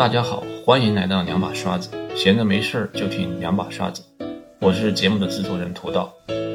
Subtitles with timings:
[0.00, 4.02] 大家好，欢迎来到两把刷子，闲着没事儿就听两把刷子。
[4.58, 6.10] 我是节目的制作人涂道，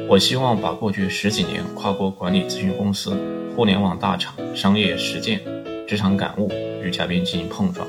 [0.08, 3.16] 我希望把过去十几年跨国管理咨询公司、
[3.54, 5.40] 互联网大厂、商业实践、
[5.86, 6.50] 职场感悟
[6.82, 7.86] 与嘉宾进行碰撞，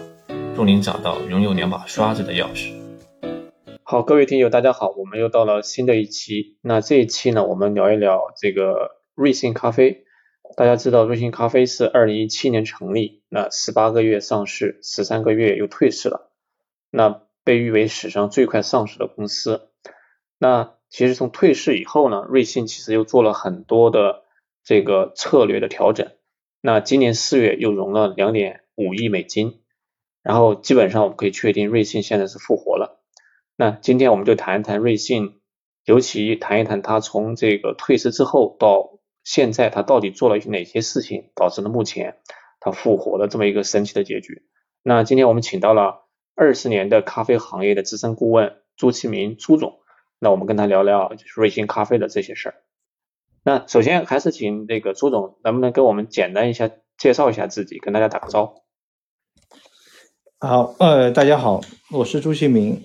[0.55, 2.71] 助您找到拥有两把刷子的钥匙。
[3.81, 6.59] 好，各位听友，大家好，我们又到了新的一期。
[6.61, 10.03] 那这一期呢，我们聊一聊这个瑞幸咖啡。
[10.57, 16.31] 大家知道，瑞幸咖啡是二零一七年成立，那十八个月上市，十三个月又退市了。
[16.89, 19.69] 那被誉为史上最快上市的公司。
[20.39, 24.23] 那其实从退市以后呢，瑞幸其实又做了很多的
[24.63, 26.09] 这个策略的调整。
[26.59, 29.61] 那今年四月又融了两点五亿美金，
[30.23, 32.99] 然后基本上我们可以确定，瑞幸现在是复活了。
[33.57, 35.39] 那今天我们就谈一谈瑞幸，
[35.85, 38.96] 尤其谈一谈它从这个退市之后到
[39.27, 42.15] 现在，他到底做了哪些事情，导致了目前
[42.61, 44.43] 他复活的这么一个神奇的结局。
[44.83, 49.79] 那今天我们请到了二十年的咖啡行业的资深顾问朱其明朱总，
[50.17, 52.55] 那我们跟他聊聊就是瑞幸咖啡的这些事儿。
[53.43, 58.61] 那首先还是请那个朱总，能不能给我们简单一下介绍一下自己，跟大家打个招呼？
[60.39, 61.59] 好，呃，大家好，
[61.91, 62.81] 我是朱其明。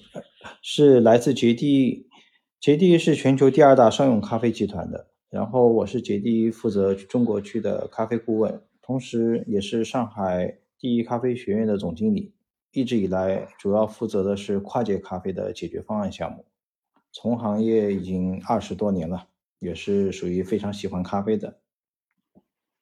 [0.61, 2.09] 是来自杰地，
[2.59, 5.12] 杰地是全球第二大商用咖啡集团的。
[5.33, 12.35] 然后我是杰地负责中国区的咖啡顾问，同时也是上海第一咖啡学院的总经理。
[12.71, 16.45] 一直以来，主要负责的是跨界咖啡的解决方案项目。
[17.13, 19.27] 从行业已经二十多年了，
[19.59, 21.61] 也是属于非常喜欢咖啡的。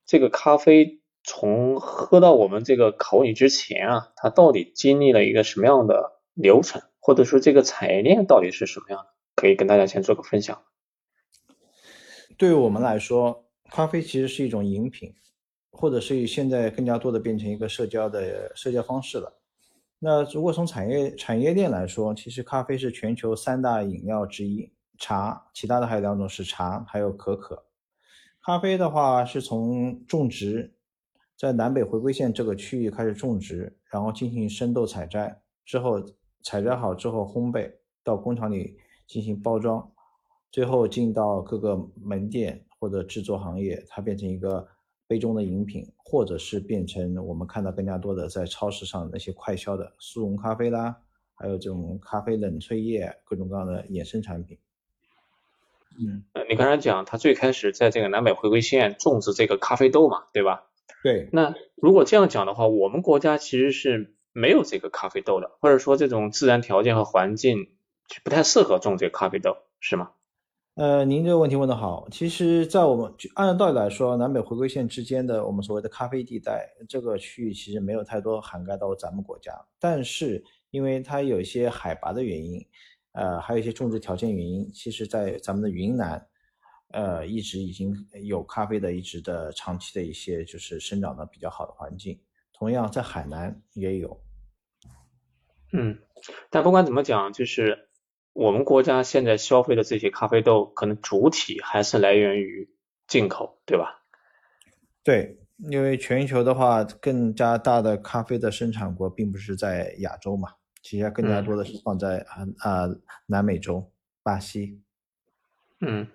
[0.05, 6.83] 这个咖啡从喝到我们这个口里之前啊，它到底经历了一个什么样的流程？
[6.99, 9.11] 或者说这个产业链到底是什么样的？
[9.37, 10.63] 可以跟大家先做个分享。
[12.41, 15.13] 对于我们来说，咖啡其实是一种饮品，
[15.73, 19.43] 或者是现在更加多的变成一个社交的社交方式了。
[19.99, 27.63] 那如果从产业产业链来说，其实咖啡是全球三大饮料之一，茶，其他的还有两种是茶，还有可可。
[28.43, 30.75] 咖啡的话是从种植，
[31.37, 36.03] 在南北回归线这个区域开始种植，然后进行生豆采摘之后。
[36.43, 37.71] 采摘好之后烘焙，
[38.03, 39.93] 到工厂里进行包装，
[40.51, 44.67] 最后进到各个门店或者制作行业，它变成一个
[45.07, 50.97] 杯中的饮品，或者是变成我们看到更加多的在超市上那些快销的速溶咖啡啦，
[51.35, 54.59] 还有这种咖啡冷萃液，各种各样的衍生产品。
[55.99, 60.67] 嗯，你刚才讲它最开始在这个南北回归线种植这个咖啡豆嘛，对吧？
[61.03, 61.29] 对。
[61.33, 64.15] 那如果这样讲的话，我们国家其实是。
[64.33, 67.67] 没有这个咖啡豆的，或者说这种自然条件和环境
[68.23, 70.13] 不太适合种这个咖啡豆，是吗？
[70.77, 72.09] 呃，您这个问题问得好。
[72.11, 79.53] 其实，在我们按照道理来说，南北回归线之间的我们所谓的咖啡地带这个区域，其实没有太多涵盖到咱们国家。
[79.79, 82.65] 但是，因为它有一些海拔的原因，
[83.13, 86.25] 呃，还有一些种植条件原因，其实，在咱们的云南，
[86.93, 87.93] 呃，一直已经
[88.23, 92.19] 有咖啡的一直的长期的一些就是生长的比较好的环境。
[92.53, 94.19] 同样，在海南也有。
[95.73, 95.99] 嗯，
[96.49, 97.90] 但不管怎么讲，就是
[98.41, 102.71] 我们国家现在消费的这些咖啡豆，可能主体还是来源于
[103.07, 104.01] 进口，对吧？
[105.05, 112.89] 对，因为全球的话，更加大的咖啡的生产国并不是在亚洲嘛，其实更加多的是放在啊啊
[113.27, 113.93] 南美洲、
[114.23, 114.81] 巴西。
[115.83, 116.07] 嗯，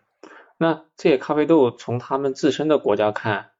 [0.58, 3.52] 那这些咖啡豆从他们自身的国家看，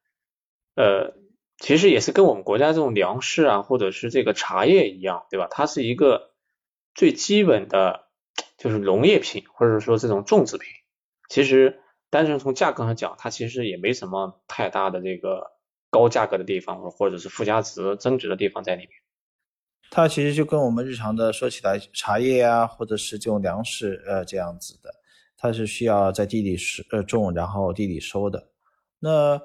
[0.74, 1.14] 呃。
[1.58, 5.48] 其实也是跟我们国家这种粮食啊，或者是这个茶叶一样，对吧？
[5.50, 6.32] 它是一个
[6.94, 8.05] 最基本的，
[8.56, 10.68] 就是农业品，或者说这种种植品。
[11.28, 11.80] 其实
[12.10, 15.52] 单纯从价格上讲，它其实也没什么太大的这个
[15.90, 18.90] 高价格的地方，或者是附加值增值的地方在里面。
[19.90, 24.92] 它其实就跟我们日常的说起来，茶叶啊，或者是这种粮食，呃，这样子的，
[25.36, 28.50] 它是需要在地里是呃种，然后地里收的。
[28.98, 29.40] 那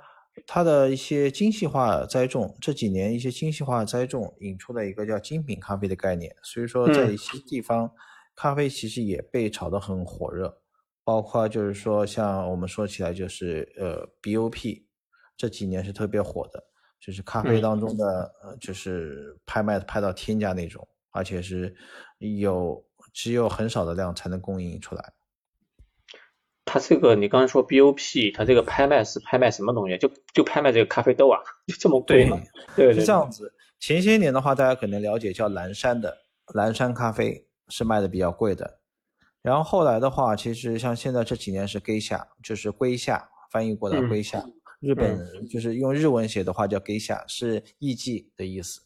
[0.48, 7.92] 它的一些精细化栽种，这几年一些精细化栽种引出了一个叫精品咖啡的概念，所以说在一些地方，
[8.42, 10.52] 咖啡其实也被炒得很火热，
[11.04, 14.84] 包括就是说像我们说起来就是呃 BOP，
[15.38, 16.64] 这几年是特别火的，
[17.00, 21.72] 就是咖啡当中的呃就是拍卖拍到天价那种，而且是
[22.18, 22.84] 有
[23.14, 25.14] 只有很少的量才能供应出来。
[26.66, 30.00] 他这个，你刚才说 BOP，他这个拍卖是拍卖什么东西？
[30.00, 31.40] 就就拍卖这个咖啡豆啊？
[31.68, 32.42] 就这么贵吗？
[32.76, 33.54] 对，是这样子。
[33.80, 36.18] 前些年的话，大家可能了解叫蓝山的
[36.56, 38.80] 蓝山咖啡是卖的比较贵的。
[39.42, 44.46] 然后后来的话，其实像现在这几年是 Geisha，就是龟下翻译过来龟夏，
[44.80, 45.18] 日本
[45.50, 48.82] 就是用日文写的话叫 Geisha，是艺妓的意思。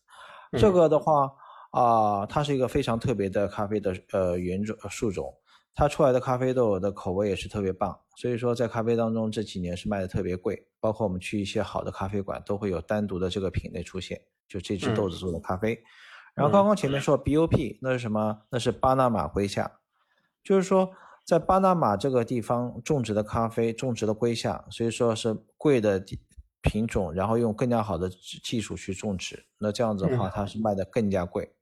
[0.57, 1.29] 这个的话
[1.71, 5.33] 啊，它是一个非常特别的咖啡的呃原种树种，
[5.73, 15.77] 它出来的咖啡豆的口味也是特别棒，所以说在咖啡当中这几年是卖的特别贵，包括我们去一些好的咖啡馆都会有单独的这个品类出现，就这只豆子做的咖啡。
[16.35, 18.41] 然后刚刚前面说 BOP 那是什么？
[18.51, 19.79] 那是巴拿马龟夏，
[20.43, 20.91] 就是说
[21.23, 26.03] 在巴拿马这个地方种植的咖啡种植的龟夏，所以说是贵的
[26.61, 31.53] 品种，然后用更加好的技术去种植，那这样子的话它是卖的更加贵。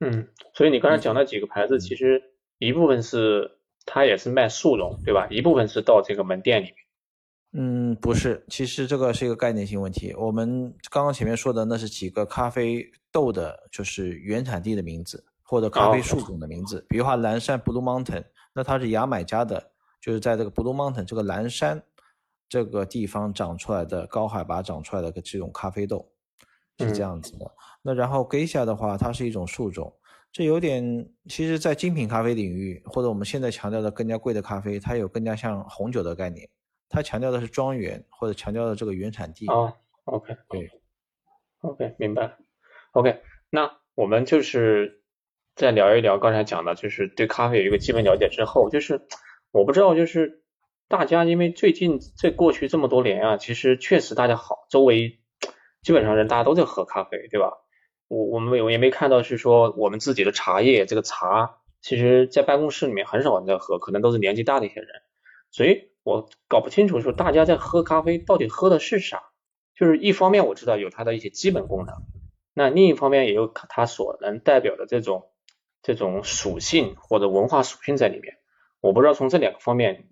[0.00, 2.22] 嗯，所以你刚才讲那几个牌子，其实
[2.58, 5.28] 一部分是它也是卖速溶，对吧？
[5.30, 6.74] 一部分是到这个门店里面。
[7.52, 10.14] 嗯，不是，其实这个是一个概念性问题。
[10.14, 16.84] 我们刚刚前面说的那是几个咖啡豆的，就是原产地的名字或者咖啡树种的名字。
[16.90, 21.82] 比如话蓝山 （Blue Mountain），那它是牙买加的，就是在这个 Blue Mountain 这个蓝山
[22.50, 26.06] 这个地方长出来的高海拔长出来的这种咖啡豆，
[26.78, 27.50] 是这样子的。
[27.80, 29.90] 那然后 Geisha 的话，它是一种树种，
[30.30, 36.46] 这有点，其实，在精品咖啡领域，或者我们现在强调的更加贵的咖啡，它有更加像红酒的概念，
[36.88, 39.46] 它强调的是庄园，或者强调的这个原产地。
[39.46, 39.74] 啊
[40.04, 40.70] ，OK，对
[41.60, 42.36] ，OK，明白。
[42.92, 43.20] OK，
[43.50, 45.02] 那我们就是
[45.54, 49.02] 再聊一聊刚才讲的，就是对咖啡有一个基本了解之后，就是
[49.50, 50.42] 我不知道，就是
[50.88, 55.20] 大家因为最近这过去这么多年啊，其实确实大家好，周围
[55.82, 57.52] 基本上人大家都在喝咖啡，对吧？
[58.08, 64.88] 我我们我也没看到是说我们自己的茶叶这个茶，其实在办公室里面很少人在喝，可能都是年纪大的一些人，
[65.50, 69.24] 所以我搞不清楚说大家在喝咖啡到底喝的是啥。
[69.76, 71.94] 就是一方面我知道有它的一些基本功能，
[72.54, 75.30] 那另一方面也有它所能代表的这种
[75.82, 78.38] 这种属性或者文化属性在里面。
[78.80, 80.08] 我不知道从这两个方面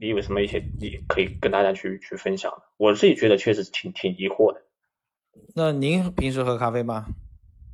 [0.00, 2.62] 你有什么一些你可以跟大家去去分享的。
[2.78, 4.62] 我自己觉得确实挺挺疑惑的。
[5.54, 7.06] 那您平时喝咖啡吗？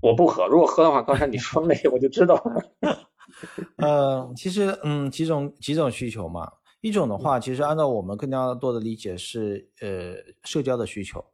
[0.00, 3.06] 我不喝，如果喝的话，刚才你说那我就知道了。
[3.78, 6.50] 呃，其实，嗯，几种几种需求嘛。
[6.80, 10.14] 一种的话，其实按照我们更加多的理解是，呃，
[10.44, 11.24] 社交的需求。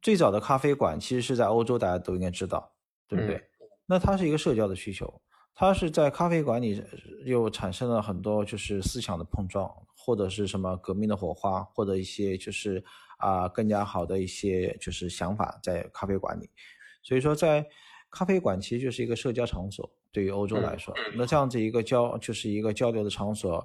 [0.00, 2.72] 最早的咖啡馆其实是在欧洲，大家都应该知道，
[3.06, 3.42] 对不对？
[3.86, 5.20] 那它是一个社交的需求，
[5.54, 6.82] 它是在咖啡馆里
[7.24, 12.82] 又产生了很多就是思想的碰撞，或者是什么革命的火花，或者一些就是
[13.18, 16.48] 啊更加好的一些就是想法在咖啡馆里。
[17.02, 17.66] 所以说，在
[18.10, 23.64] 咖啡馆其实就是一个社交场所，对于欧洲来说，那这样子一个交就是一个交流的场所，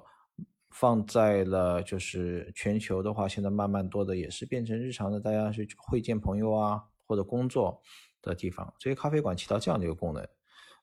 [0.70, 7.80] 放在了就是全球的话，现在慢慢多的也是变成日常的，大家去会见朋友啊或者工作
[8.22, 10.26] 的地方，所以咖啡馆起到这样的一个功能。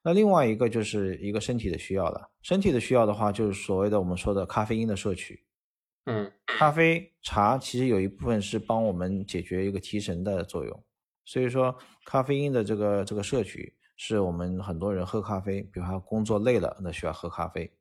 [0.04, 5.44] 那另外一个就是一个身体的需要了，身体的需要的话，就是所谓的我们说的咖啡因的摄取。
[6.06, 10.84] 嗯，咖啡茶其实有一部分是帮我们解决一个提神的作用。
[11.26, 17.72] 所以说，咖啡因的这个这个摄取是我们很多人喝咖啡，比如他工作累了，那需要喝咖啡。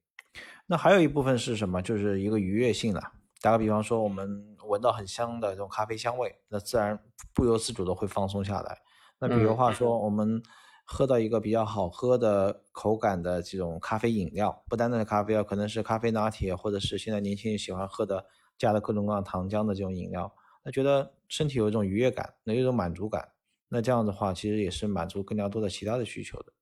[0.66, 1.82] 那还有一部分是什么？
[1.82, 3.12] 就是一个愉悦性了。
[3.40, 6.98] 打个比方说，我们闻到很香的这种咖啡香味，那自然
[7.34, 8.78] 不由自主的会放松下来。
[9.18, 10.42] 那比如话说，我们
[10.84, 18.24] 喝到一个比较好喝的口感的这种咖啡饮料，不单单是咖啡啊，可能是咖啡拿铁，或者是现在年轻人喜欢喝的
[18.56, 23.28] 加了各种各样糖浆的这种饮料，那觉得身体有一种愉悦感，有一种满足感。
[23.68, 26.52] 那这样的话，其实也是满足更加多的其他的需求的。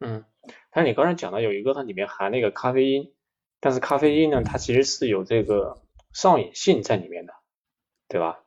[0.00, 0.24] 嗯，
[0.72, 3.12] 但你刚才讲的有一个，它里面含那个咖啡因，
[3.58, 7.32] 但是咖啡因呢，它其实是有这个上瘾性在里面的，
[8.08, 8.38] 对吧？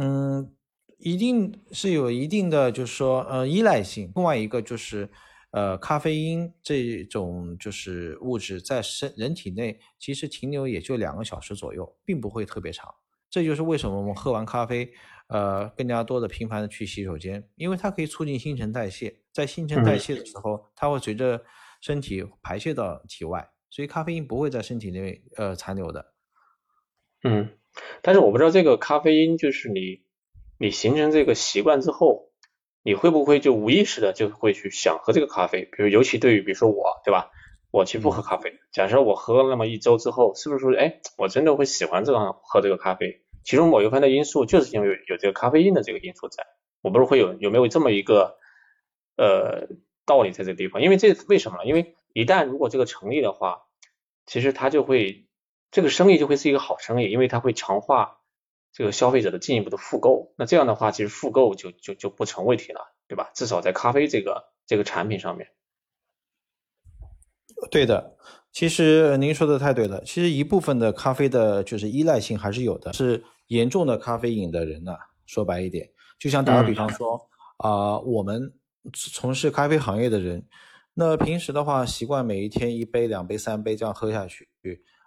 [0.00, 0.54] 嗯，
[0.98, 4.10] 一定是有一定的，就是说，呃，依赖性。
[4.16, 5.08] 另外一个就是，
[5.50, 12.94] 呃，咖啡因这种就是物质在身人体内，其实停留也就两个小时左右，并不会特别长。
[13.30, 14.90] 这就是为什么我们喝完咖啡。
[15.28, 21.44] 呃，更加多的频繁的去洗手间，因为它可以促进新陈代谢，在新陈代谢的时候，它会随着
[21.80, 26.12] 身体排泄到体外，所以咖啡因不会在身体内呃残留的。
[27.22, 27.50] 嗯，
[28.02, 30.02] 但是我不知道这个咖啡因就是你
[30.58, 32.30] 你形成这个习惯之后，
[32.82, 35.64] 你会不会就无意识的就会去想喝这个咖啡？
[35.64, 37.30] 比如尤其对于比如说我，对吧？
[37.70, 43.20] 我其实不喝咖啡，假设我喝了那么一周之后，是不是说哎，我真的会喜欢这样喝这个咖啡？
[43.48, 46.44] 其中某一部分的因素就是因为有这个咖啡因的这个因素在，
[46.82, 48.36] 我不是会有有没有这么一个
[49.16, 49.68] 呃
[50.04, 50.82] 道理在这个地方？
[50.82, 51.64] 因为这为什么？
[51.64, 53.62] 因为一旦如果这个成立的话，
[54.26, 55.26] 其实它就会
[55.70, 58.18] 这个生意就会是一个好生意，因为它会强化
[58.70, 60.34] 这个消费者的进一步的复购。
[60.36, 63.30] 那这样的话，其实复购就就就不成问题了，对吧？
[63.34, 65.48] 至少在咖啡这个这个产品上面。
[67.70, 68.14] 对的。
[68.50, 74.92] 其实您说的太对了，其实一部分的咖啡的就是依赖性还是有的，是严重的咖啡瘾的人呢。
[75.26, 75.86] 说白一点，
[76.18, 77.20] 就像打个比方说
[77.58, 78.50] 啊，我们
[78.94, 80.42] 从事咖啡行业的人，
[80.94, 84.48] 那平时的话习惯每一天一杯、两杯、三杯这样喝下去。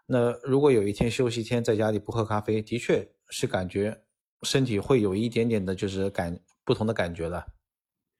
[0.06, 4.00] 那如果有一天休息天在家里不喝咖啡，的确是感觉
[4.44, 7.48] 身体会有一点点的，就是感不同的感觉了。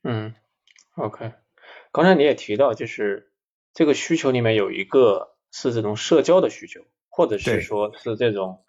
[0.04, 0.34] 嗯
[0.96, 1.34] ，OK，
[1.92, 3.32] 刚才你也提到，就是
[3.76, 8.64] 这个需求里面有一个是这种社交的需求，或者是说是这种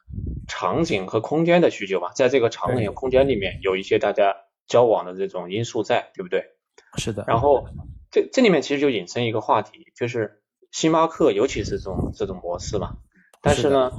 [0.49, 6.51] 场景和空间的需求吧，在这个场景空间里面有一些大家交往的这种因素在，对不对？
[6.97, 7.25] 是的。
[7.27, 7.67] 然后
[8.11, 12.97] 这这里面其实就引申一个话题，就是星巴克尤其是这种这种模式嘛。
[13.41, 13.93] 但是呢，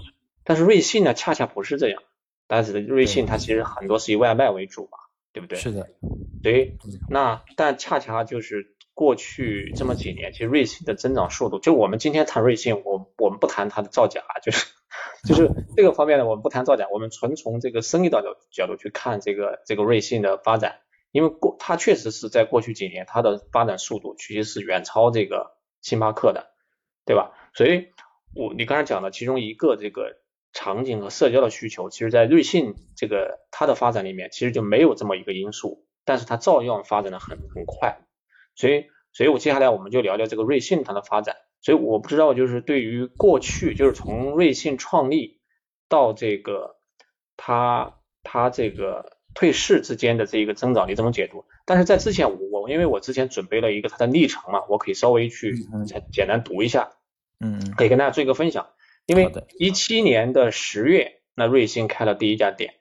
[0.44, 2.04] 但是瑞幸呢，恰恰不是这样。
[2.48, 4.98] 大家知道，瑞幸它其实很多是以外卖为主嘛，
[5.32, 5.58] 对不对？
[5.58, 5.90] 是的。
[6.44, 6.78] 对，
[7.10, 14.68] 那但恰恰就是过去这么几年，其实瑞幸的增长速度，就我们今天谈瑞幸，我我们不谈它的造假，就是
[15.28, 26.52] 就是这个方面呢，我们不谈造假，我们纯从这个生意的角角度去看这个这个瑞幸的发展，因为过它确实是在过去几年它的发展速度其实是远超这个星巴克的，
[27.06, 27.32] 对吧？
[27.54, 27.88] 所以。
[28.36, 30.18] 我你刚才讲的其中一个这个
[30.54, 38.00] 场景和社交的需求，其实，在瑞幸这个它的发展里面，其实就没有这么一个因素，但是它照样发展的很很快，
[38.56, 41.36] 所以，所以我接下来我们就聊聊这个瑞幸它的发展。
[41.64, 45.40] 所以我不知道，就是对于过去，就是从瑞幸创立
[45.90, 46.76] 到这个
[47.38, 51.46] 它它这个退市之间的这一个增长，你怎么解读？
[51.66, 55.56] 但是在之前，我因为我之前准备了一个它的历程嘛，我可以稍微去
[56.12, 56.92] 简单读一下。
[57.40, 58.70] 嗯，可以跟大家做一个分享，
[59.06, 62.76] 因为一七年的十月，那瑞幸开了第一家店，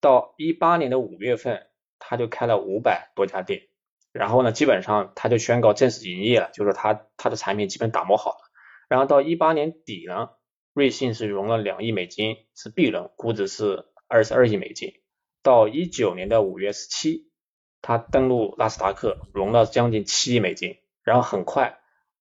[0.00, 1.66] 到一八年的五月份，
[1.98, 3.62] 他就开了五百多家店，
[4.16, 8.38] 然后呢，基本上他就宣告正式营业了，就是他他的产品基本打磨好了，
[8.88, 10.30] 然后到一八年底呢，
[10.72, 14.94] 瑞幸是融了两亿美金，是 B 轮，估值是二十二亿美金，
[15.42, 17.30] 到一九年的五月十七，
[17.82, 21.78] 他登陆纳斯达克，融了将近七亿美金，然后很快。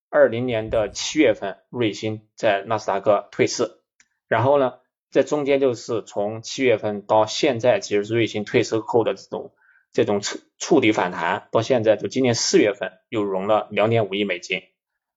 [0.09, 3.81] 二零年的七月份，瑞幸在纳斯达克退市，
[4.27, 4.75] 然后呢，
[5.11, 9.53] 在中间就是从七月份到现在，其实瑞幸退市后的这种
[9.95, 14.61] 这种触触底反弹，到现在就今年四月份又融了两点五亿美金，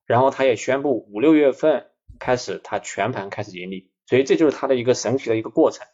[0.07, 5.87] 然后他也宣布五六月份开始他全盘开始盈利，所以这就是他的一个神奇的一个过程。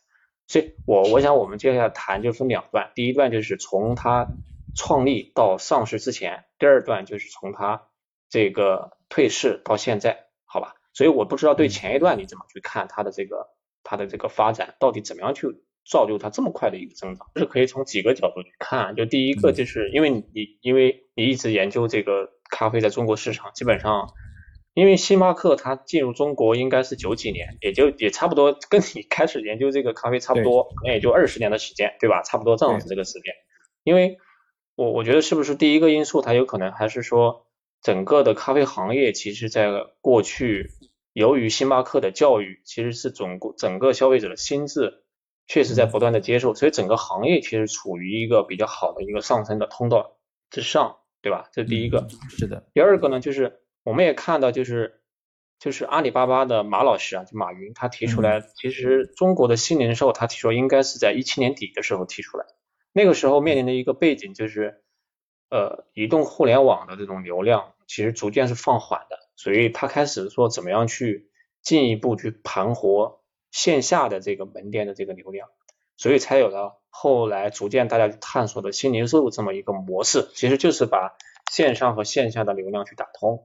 [0.47, 4.29] 所以我我想我们接下来谈就分两段，第一段就是从他
[4.77, 7.89] 创立到上市之前，第二段就是从他。
[8.31, 13.47] 这个退市到现在，好吧，所以我不知道对前一段你怎么去看它的这个
[13.85, 15.47] 它的这个发展，到底怎么样去
[15.87, 17.27] 造就它这么快的一个增长？
[17.37, 18.97] 是可以从几个角度去看。
[18.97, 20.25] 就第一个，就是因为你
[20.61, 24.13] 因为你一直研究这个咖啡在中国市场，基本上
[24.75, 32.23] 因为星巴克它进入中国应该是九几年，也就也差不多跟你开始研究这个咖啡差不多，可能也就二十年的时间，对吧？
[32.23, 33.35] 差不多正好是这个时间。
[33.83, 34.19] 因为
[34.75, 37.43] 我我觉得是不是第一个因素，它有可能还是说。
[37.83, 39.69] 整个的咖啡行业，其实在
[40.01, 40.71] 过去，
[41.13, 45.04] 由于星巴克的教育，其实是整个整个消费者的心智
[45.47, 50.17] 确实在不断的接受，所以整个行业其实处于一个比较好的一个上升的通道
[50.51, 51.49] 之上，对吧？
[51.53, 52.07] 这是第一个。
[52.31, 52.69] 是的。
[52.73, 55.01] 第二个呢，就是我们也看到，就是
[55.59, 62.47] 就是阿里巴巴的马老师啊，就马云，他提出来，其实中国的新零售，他提出应该是在一七年底的时候提出来，
[62.93, 64.83] 那个时候面临的一个背景就是，
[65.51, 67.73] 呃，移动互联网的这种流量。
[67.87, 73.21] 其实逐渐是放缓的，所以他开始说怎么样去进一步去盘活
[73.55, 75.49] 线下的这个门店的这个流量，
[75.97, 81.17] 所以才有了后来逐渐大家探索的新零售这么一个模式，其实就是把
[81.53, 83.45] 线上和线下的流量去打通。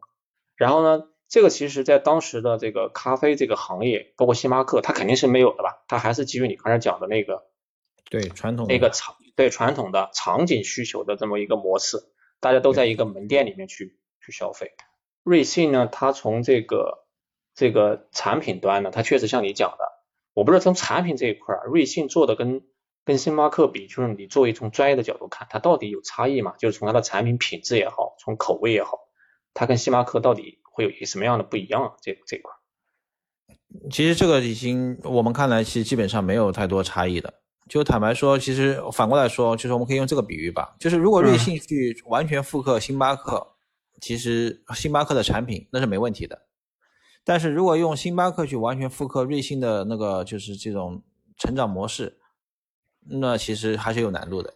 [0.55, 5.83] 然后呢，这个其实在当时的这个咖啡这个行业，包括星巴克，它肯定是没有的吧？
[5.87, 7.45] 它还是基于你刚才讲的那个
[8.09, 11.99] 对传统那个场对传统的场景需求的这么一个模式，
[12.39, 13.97] 大家都在一个门店里面去。
[14.21, 14.73] 去消费，
[15.23, 15.87] 瑞幸呢？
[15.87, 17.07] 它从这个
[17.55, 19.85] 这个产品端呢，它确实像你讲的，
[20.39, 22.61] 我不知道从产品这一块儿，瑞幸做的跟
[23.03, 26.53] 跟星巴克比，就是你作为从专业的角度看，它到底有差异吗？
[26.57, 28.97] 就是从它的产品品质也好，从口味也好，
[29.53, 31.93] 它跟星巴克到底会有一什么样的不一样？
[32.01, 32.53] 这这一块，
[33.91, 37.33] 其实这个已经我们看来，其实基本上没有太多差异的。
[37.67, 43.45] 就坦白说，其实反过来说，就是我们可以用这个比喻吧，就是如果瑞幸去完全复刻星巴克。
[44.01, 46.41] 其实星巴克的产品那是没问题的，
[47.29, 50.99] 但是如果用星巴克去完全复刻瑞幸的那个就是这种
[51.37, 52.17] 成长模式，
[53.07, 54.51] 那其实还是有难度的。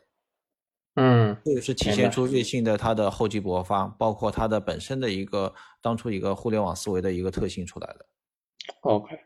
[0.95, 5.53] 嗯，这个是体现出瑞幸的它的厚积薄发，包括它的本身的一个
[5.83, 8.07] 当初一个互联网思维的一个特性出来的。
[8.81, 9.19] OK，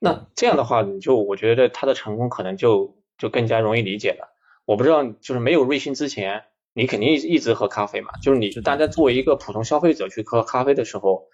[0.00, 4.28] 那这样的话，你就我觉得它的成功可能就就更加容易理解了。
[4.64, 6.42] 我不知道，就是没有瑞幸之前。
[6.76, 11.28] 你肯定一一直喝咖啡嘛，就是你大家作为一个普通消费者去喝咖啡的时候，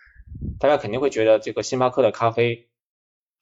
[0.58, 2.68] 大家肯定会觉得这个星巴克的咖啡，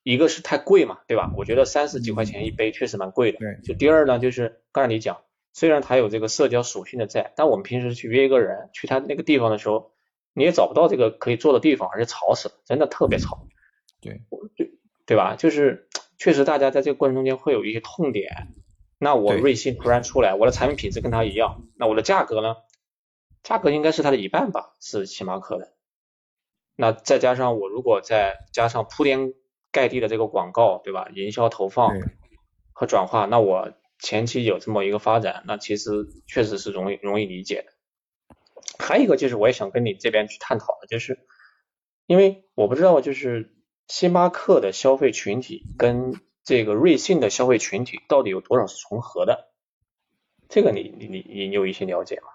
[0.03, 1.33] 一个是太贵嘛，对吧？
[1.37, 3.39] 我觉得三十几块钱一杯确实蛮贵的。
[3.39, 3.61] 对。
[3.65, 9.93] 就第二呢，就是刚才你讲，虽然它有这个社交属性的在，但我们平时去约一个人去他那个地方的时候，
[10.33, 13.47] 你也找不到这个可以坐的地方，而且吵死了，真的特别吵。
[14.01, 14.21] 对。
[14.57, 14.73] 对
[15.07, 15.37] 对吧？
[15.37, 15.89] 就是
[16.19, 18.49] 确实大家在这个过程中间会有一些痛点。
[18.99, 22.57] 那我瑞幸突然出来，我的产品品质跟他一样，那我的价格呢？
[23.45, 25.73] 价格应该是它的一半吧，是星巴克的。
[26.81, 29.35] 那再加上我如果再加上铺天
[29.73, 31.09] 盖地的这个广告，对吧？
[31.13, 31.91] 营销投放
[32.73, 35.91] 和转化，那我前期有这么一个发展，那其实
[36.29, 37.73] 确实是容易容易理解的。
[38.79, 41.27] 还有一个就是我也想跟你这边去探讨的，就是
[42.07, 43.57] 因为我不知道就是
[43.89, 49.51] 星巴克的消费群体跟这个瑞幸的消费群体到底有多少是重合的？
[50.49, 52.29] 这个你你你你有一些了解吗？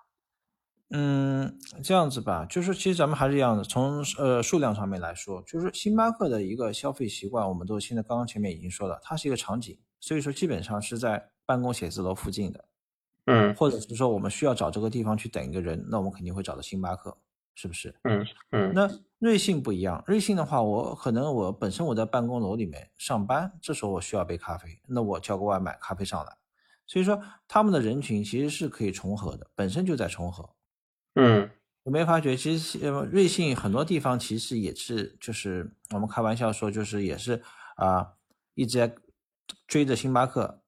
[0.90, 12.66] 嗯，这样子吧，就是其实咱们还是一样的，从呃数量上面来说，就是星巴克的一个消费习惯，我们都现在刚刚前面已经说了，它是一个场景，所以说基本上是在办公写字楼附近的，
[13.26, 17.18] 嗯，或者是说我们需要找这个地方去等一个人，那我们肯定会找到星巴克，
[17.56, 17.96] 是不是？
[18.04, 18.72] 嗯嗯。
[18.76, 18.88] 那
[19.18, 26.38] 瑞幸不一样，瑞幸的话，我可能我本身我在办公楼里面上班，这时候我需要杯咖啡，那我叫个外卖，咖啡上来。
[26.86, 30.48] 所以说他们的人群其实是可以重合的，本身就在重合。
[31.16, 31.50] 嗯，
[31.84, 32.80] 我没有发觉，其实
[33.12, 37.42] 瑞幸很多地方其实也是，就是我们开玩笑说，就是也是
[37.76, 38.14] 啊，
[38.56, 38.96] 一直在
[39.68, 40.62] 追着星巴克，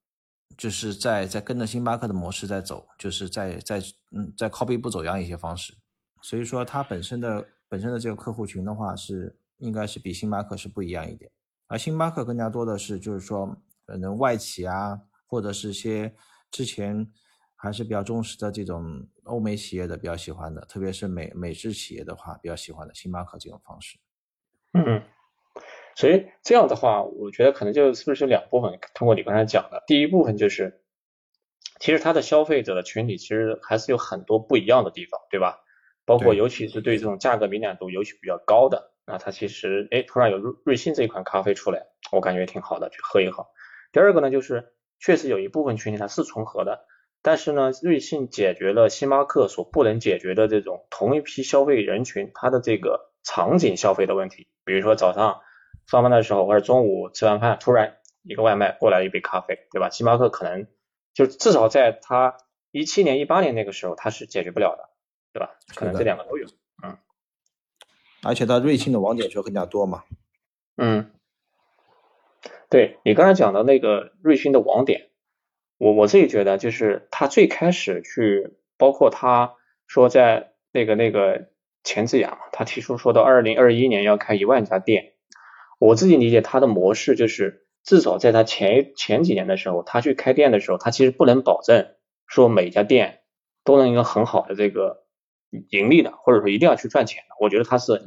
[0.58, 3.80] 就是在在跟着星巴克的模式在走，就是在在
[4.12, 5.76] 嗯在靠背不走样一些方式。
[6.22, 7.48] 所以说它本身的。
[7.68, 11.30] 本身的这个客户群的话是应该是比星巴克是不一样一点，
[11.66, 16.14] 而星巴克更加多的是就是说可能外企啊，或者是些
[16.52, 17.12] 之前
[17.66, 23.98] 还是比较重视的这种欧美企业的比较喜欢的，特别是美美制企业的话比较喜欢的星巴克这种方式。
[24.74, 25.02] 嗯，
[25.96, 30.84] 所以这样的话，我觉得可能就是不是两部分，通过你刚才讲的，第一部分就是，
[31.80, 35.62] 其实它的消费者的群体其实还是有很多不一样的地方，对吧？
[36.06, 43.48] 包括尤其是对这种价格敏感度尤其比较高的，那它其实哎突然有瑞瑞幸这一款咖啡出来，我感觉挺好的，去喝一喝。
[43.92, 46.86] 第二个呢，就是确实有一部分群体它是重合的，
[47.26, 54.48] 但是呢，瑞幸解决了星巴克所不能解决的这种同一批消费人群他的这个场景消费的问题。
[54.64, 55.42] 比如说早上
[55.88, 59.90] 上班的时候或者中午吃完饭，突然一个外卖过来一杯咖啡，对吧？
[59.90, 60.68] 星巴克可能
[61.16, 62.38] 就至少在他
[62.70, 64.92] 一七年、一八年那个时候它是解决不了的。
[65.34, 65.58] 对吧？
[65.76, 66.48] 可能这两个都有，
[66.82, 66.98] 嗯，
[68.24, 70.06] 而且它瑞幸的网点就更加多嘛，
[70.78, 71.12] 嗯，
[72.70, 75.10] 对你刚才讲的那个瑞幸的网点，
[75.78, 79.54] 我我自己觉得就是他最开始去，包括他
[79.88, 81.50] 说在那个那个
[81.84, 85.14] 钱志雅嘛，他提出说到二零二一年要开一万家店，
[85.80, 91.88] 我自己理解他的模式就是至少在他前前几年的时候，他去开店的时候，他其实不能保证
[92.28, 93.22] 说每家店
[93.64, 95.04] 都能一个很好的这个。
[95.70, 98.02] 盈利的，或者说一定要去赚钱的，我觉得他是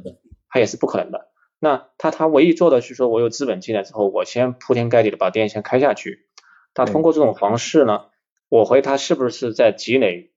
[0.49, 1.31] 他也是不可能的。
[1.57, 6.28] 那他他唯一做的是说，我有资本进来之后，我先铺天盖地的把店先开下去。
[6.85, 8.05] 他通过这种方式呢，
[8.47, 10.31] 我怀疑他是不是在积累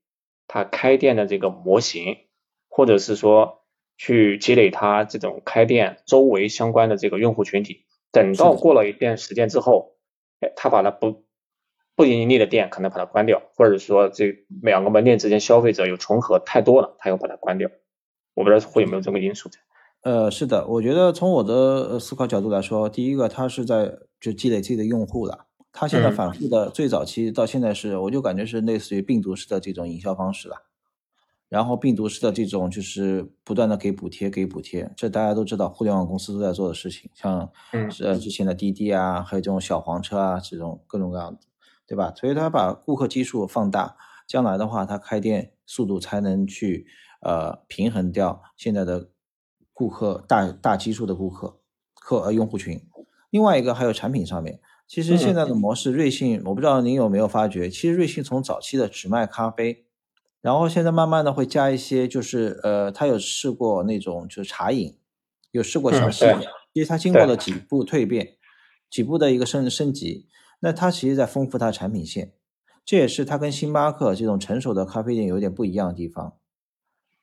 [0.47, 2.17] 他开店的这个模型，
[2.69, 3.63] 或者是说
[3.97, 7.85] 去积累他这种开店周围相关的这个用户群体。
[8.11, 9.97] 等到过了一段时间之后，
[10.41, 11.25] 哎，他把它不。
[11.95, 17.69] 不盈利的店可能把它关掉，或者说这两个门店之间消费者有重合太多了，他又把它关掉。
[18.33, 19.59] 我不知道会有没有这个因素在。
[20.01, 25.47] 呃，是的，我觉得从我的思考角度来说，第一个他是在就积累自己的用户了。
[25.73, 30.67] 他现在反复的最早期到现在是，我就感觉是类似于病毒式的这种营销方式了。
[31.49, 37.51] 然后病毒式的这种就是不断的给补贴给补贴，这大家都知道，互联网公司都在做的事情，像
[38.01, 41.41] 呃之前的滴滴啊，还有这种小黄车啊，这种各种各样的。
[41.85, 42.11] 对吧？
[42.17, 46.87] 所以他把顾客基数放大，将来的话，他开店速度才能去
[47.21, 49.11] 呃平衡掉现在的
[49.75, 51.59] 顾客大大基数的顾客
[51.95, 52.81] 客呃用户群。
[53.29, 54.61] 另外一个还有产品上面，
[54.93, 59.87] 其实现在的模式，瑞幸我不知道您有没有发觉，其实瑞幸从早期的只卖咖啡，
[60.43, 64.95] 然后现在慢慢的会加一些，就是呃，他有试过那种就是茶饮，
[65.51, 66.27] 有试过小西，
[66.75, 68.37] 其实它经过了几步蜕变，
[68.91, 70.27] 几步的一个升升级。
[70.61, 72.35] 那它其实在丰富它的产品线，
[72.85, 76.35] 这也是它跟星巴克这种成熟的咖啡店有点不一样的地方。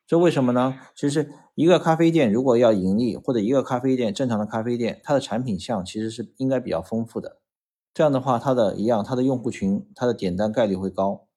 [0.07, 0.79] 这为什么呢？
[0.95, 7.37] 其实一个咖啡店如果要盈利，或者一个咖啡店正常的咖啡店，它的产品项其实是应该比较丰富的。
[7.99, 11.27] 这样的话，它的一样，它的用户群，它的点单概率会高。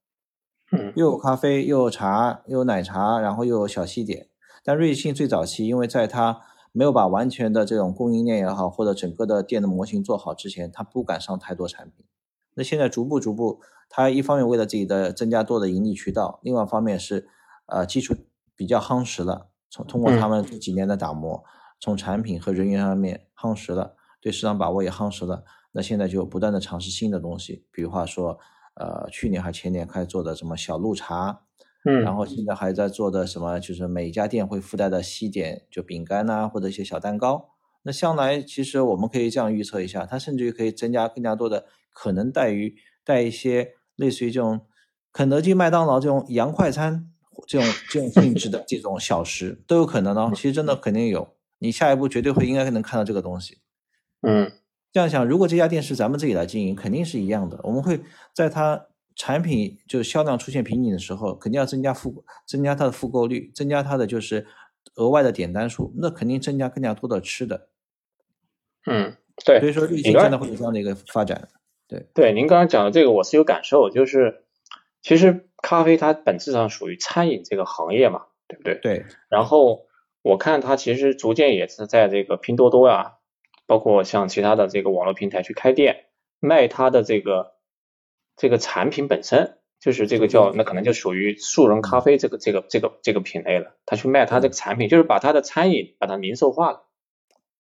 [0.71, 4.29] 嗯又有咖啡，又有茶，又有奶茶，然后又有小西点。
[4.63, 12.07] 但瑞幸最早期，因为在它没有把完全的这种供应链也好，或者整个的店的模型做好之前，它不敢上太多产品。
[12.55, 17.27] 那现在逐步逐步，它一方面为了自己的增加多的盈利渠道，另外一方面是
[17.67, 18.15] 呃基础
[18.55, 21.43] 比较夯实了，从通过他们这几年的打磨，
[21.81, 25.43] 从产品和人员上面夯实了，对市场把握也夯实了。
[25.73, 28.39] 那现在就不断的尝试新的东西，比如话说，
[28.75, 31.43] 呃，去年还前年开始做的什么小鹿茶，
[31.85, 37.49] 嗯，然后现在还在做的什么，就是每家店会附带的西点，就饼干呐、或者一些小蛋糕。
[37.83, 44.67] 那将来其实我们可以这样预测一下，它甚至于可以增加更加多的可能带于带一些类似于这种
[45.13, 47.11] 肯德基、麦当劳这种洋快餐
[47.49, 50.31] 这种这种性质的这种小食都有可能哦。
[50.35, 53.59] 其实真的肯定有，你下一步绝对会应该能看到这个东西。
[54.21, 54.53] 嗯
[54.93, 57.59] 这样想，如果这家店是咱们自己来经营，肯定是一样的。
[57.63, 57.99] 我们会
[58.35, 64.47] 在它产品就是销量出现瓶颈的时候，肯定要增加复增加它的复购率，增加它的就是
[64.97, 67.69] 额外的点单数，那肯定增加更加多的吃的。
[68.87, 71.49] 嗯，对，所以说，瑞幸你刚现在会有这样的一个发展。
[72.15, 74.45] 对，您刚刚讲的这个我是有感受，就是
[75.03, 78.79] 其实咖啡它本质上属于餐饮这个行业嘛，对不对？
[78.83, 79.87] 对，然后
[80.23, 83.19] 我看它其实逐渐也是在这个拼多多啊，
[83.73, 86.05] 包括像其他的这个网络平台去开店，
[86.41, 87.55] 卖它的这个
[88.37, 93.79] 这个产品本身，就是这个叫那可能就属于速溶咖啡这个这个这个这个品类了。
[93.87, 96.87] 他去卖他这个产品，就是把他的餐饮把它零售化了。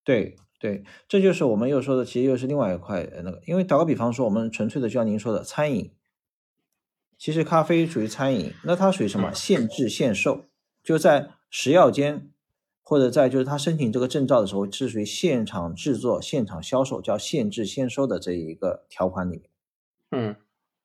[0.05, 5.95] 对对，这就是我们又说的，其实又是另外一块呃那个，因为打个比方说，我们纯粹的就像您说的餐饮，
[7.17, 9.33] 其实咖啡属于餐饮，那它属于什么？
[9.33, 10.45] 限制限售，
[10.83, 12.29] 就在食药监
[12.83, 19.51] 或者在就是他申请这个证照的时候，是属于现场制作、现场销售，叫限制现收的这一个条款里面。
[20.11, 20.37] 嗯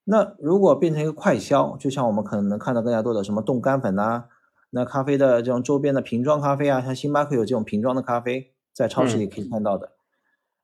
[0.09, 4.25] 那如果变成一个快销，就像我们可能能看到更加多的什么冻干粉呐、
[4.69, 9.91] 那咖啡的这种周边的瓶装咖啡啊，像星巴克有这种瓶装的咖啡，在超市里可以看到的。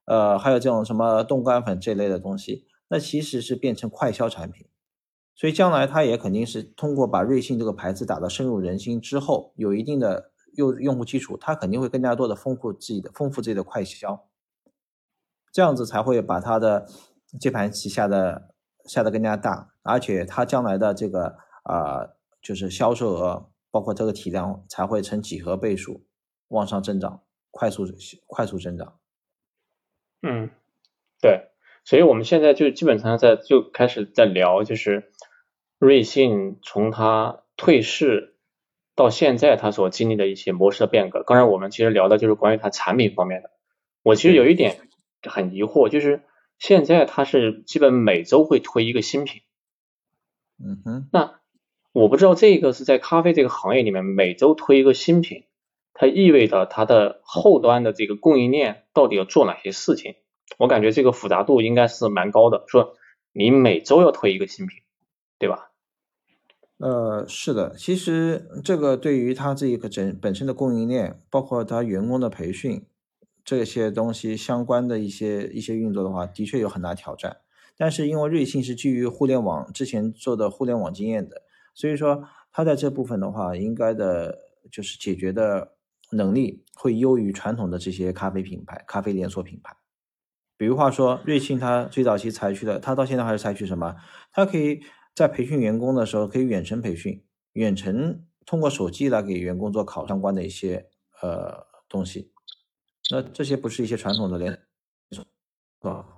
[0.05, 4.67] 呃，还有这种什么冻干粉这类的东西，那其实是变成快销产品。
[5.35, 14.27] 所以将来它也肯定是通过把瑞幸这个牌子打到深入人心之后，有一定的用用户基础，它肯定会更加多的丰富自己的丰富自己的快销，
[15.51, 16.87] 这样子才会把它的
[17.39, 18.49] 这盘棋下的
[18.85, 22.09] 下的更加大，而且它将来的这个啊、
[22.41, 26.05] 就是销售额，包括这个体量才会呈几何倍数
[26.49, 27.85] 往上增长，快速
[28.27, 28.99] 快速增长。
[30.21, 30.51] 嗯，
[31.21, 31.51] 对，
[31.85, 35.11] 所以我们现在就基本上在就开始在聊，就是
[35.79, 38.32] 瑞幸从它退市
[38.95, 41.23] 到现在它所经历的一些模式的变革。
[41.23, 43.51] 刚才我们其实聊的就是关于它产品方面的。
[44.03, 44.77] 我其实有一点
[45.23, 46.23] 很疑惑，就是
[46.59, 49.41] 现在它是基本每周会推一个新品，
[50.63, 51.39] 嗯哼，那
[51.91, 55.45] 我不知道这个是在咖啡这个行业里面每周推一个新品，
[55.93, 60.15] 它意味着它的后端的这个供应链到底要做哪些事情？
[60.57, 62.63] 我感觉这个复杂度应该是蛮高的。
[62.67, 62.95] 说
[63.31, 64.79] 你每周要推一个新品，
[65.39, 65.71] 对吧？
[66.83, 72.85] 呃，是的，其实这个对于它这一个整本身的供应链，包括它员工的培训
[73.45, 77.37] 这些东西相关的一些一些运作的话，的确有很大挑战。
[77.77, 81.43] 但是因为瑞幸是基于互联网之前做的互联网经验的，
[81.73, 85.75] 所以说它在这部分的话，应该的就是解决的
[86.11, 89.73] 能力会优于传统的这些咖啡品牌、咖啡连锁品牌。
[90.57, 93.95] 比如话说，瑞幸它最早期采取的，它到现在还是采取什么？
[94.33, 94.81] 它可以
[95.15, 97.23] 在培训员工的时候，可以远程培训，
[97.53, 100.89] 远程通过手机来给员工做考相关的一些
[101.21, 102.31] 呃东西。
[103.11, 104.65] 那这些不是一些传统的连
[105.11, 105.25] 锁
[105.81, 106.17] 啊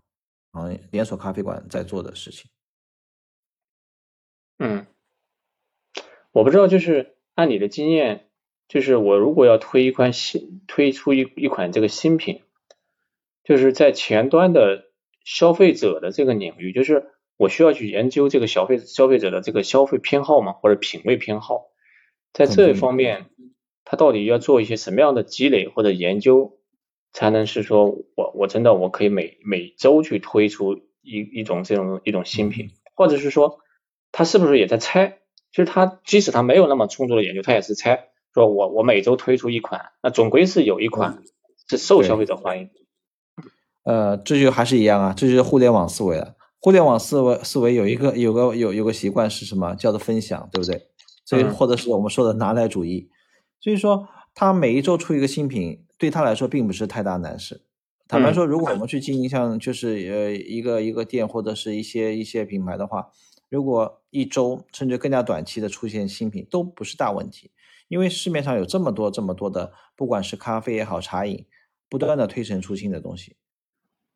[0.52, 2.50] 行业连锁咖啡馆在做的事情。
[4.58, 4.86] 嗯，
[6.32, 8.30] 我不知道，就是按你的经验，
[8.70, 12.44] 就是我如果要推一款新推出一一款这个新品，
[13.44, 14.92] 就是在前端的
[15.26, 21.66] 消费者的这个领域，就是我需要去研究这个消费消费者的这个消费偏好嘛，或者品味偏好，
[22.34, 23.26] 在这一方面，
[23.84, 26.60] 他到底要做一些什么样的积累或者研究，
[27.12, 33.60] 才能是说我我真的我可以每每周去推出一一种这种一种新品，或者是说
[34.12, 35.20] 他是不是也在猜？
[35.52, 41.24] 其实他即使他没有那么充足的研究，他也是猜，说我我每周推出一款，那总归是有一款
[41.70, 42.70] 是受消费者欢迎。
[43.84, 46.35] 呃，这就还是一样啊，这就是互联网思维了。
[46.66, 49.76] 互联网思维思维有一个有个有有个习惯是什么？
[49.76, 50.88] 叫做分享，对不对？
[51.24, 53.08] 所以嗯或者是我们说的拿来主义。
[53.62, 57.62] 所以说，他每一周出一个新品，对他来说并不是太大难事。
[58.08, 63.12] 坦白说，如果我们去经营像就是呃一个一个店或者是一些一些品牌的话，
[63.48, 67.52] 如果一周甚至更加短期的出现新品都不是大问题，
[67.90, 71.46] 因为市面上有这么多这么多的，不管是咖啡也好，茶饮，
[71.88, 73.36] 不断的推陈出新的东西，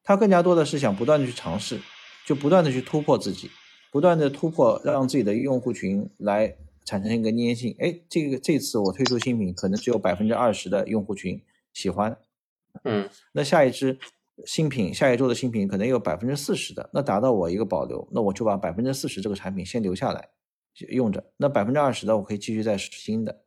[0.01, 1.79] 他更加多的是想不断的去尝试，
[2.29, 3.49] 就不断的去突破自己，
[3.91, 7.75] 不断的突破，让自己的用户群来产生一个粘性。
[7.79, 11.41] 哎，这个这次我推出新品，可能只有百分之二十的用户群
[11.73, 12.15] 喜欢，
[12.83, 13.97] 嗯，那下一支。
[14.45, 20.29] 新品下一周的新品可能有百分之四十的，那达到我一个保留，那我就把百分之四十这个产品先留下来
[20.91, 23.43] 用着，那百分之二十的我可以继续再试新的，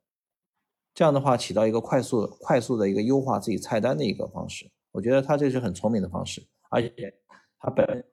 [0.93, 7.15] 这样的话起到一个快速快速的一个优化自己菜单的一个方式，我觉得它这是很聪明的方式，而且
[7.59, 8.05] 它本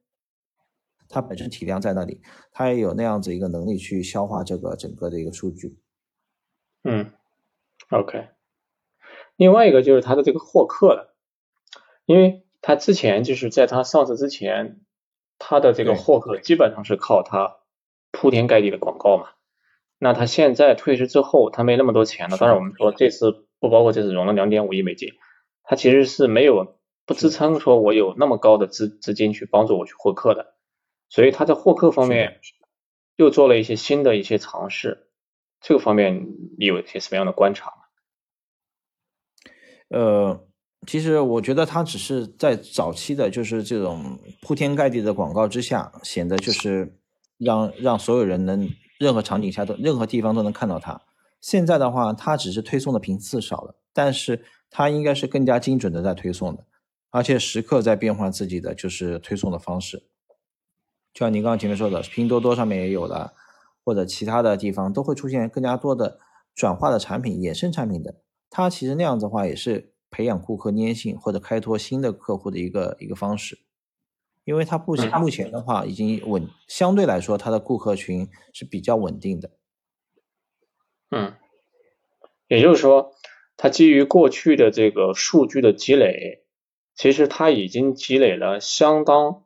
[1.10, 2.22] 它本身体量在那里，
[2.54, 5.78] 它也有那样子一个能力去消化这个整个的一个数据。
[6.84, 7.12] 嗯
[7.89, 8.30] ，OK，
[9.36, 11.13] 另外一个就是它的这个获客了，
[12.06, 12.45] 因为。
[12.62, 14.82] 它之前就是在它上市之前，
[15.38, 17.56] 它的这个获客基本上是靠它
[18.12, 19.30] 铺天盖地的广告嘛。
[19.98, 22.36] 那它现在退市之后，它没那么多钱了。
[22.36, 25.13] 当然，我们说这次不包括这次融了两点五亿美金，
[25.63, 30.54] 它其实是没有不支撑说我有那么高的资资金去帮助我去获客的。
[31.10, 32.39] 所以他在获客方面
[33.17, 35.10] 又做了一些新的一些尝试。
[35.60, 37.74] 这个方面你有一些什么样的观察吗？
[39.89, 40.45] 呃。
[40.88, 46.98] 其实我觉得他只是在早期的，就是这种铺天盖地的广告之下，显得就是
[47.38, 51.02] 让让所有人能任何场景下都任何地方都能看到它。
[51.41, 56.65] 现在的话，它只是推送的频次少了，但是它应该是更加精准的在推送的，
[57.10, 60.09] 而且时刻在变换自己的就是推送的方式。
[61.19, 63.34] 就像您刚刚前面说的，拼多多上面也有了，
[63.84, 66.17] 或者其他的地方都会出现更加多的
[66.55, 68.21] 转化的产品、衍生产品的。
[68.49, 69.93] 它其实那样子的话也是。
[70.12, 73.60] 培养顾客粘性或者开拓新的客户的一个一个方式，
[74.43, 79.51] 因为它目前目前的话已经稳，相对来说它的顾客群是比较稳定的。
[81.12, 81.36] 嗯，
[82.47, 83.12] 也就是说，
[83.55, 86.43] 它基于过去的这个数据的积累，
[86.95, 89.43] 其实它已经积累了相当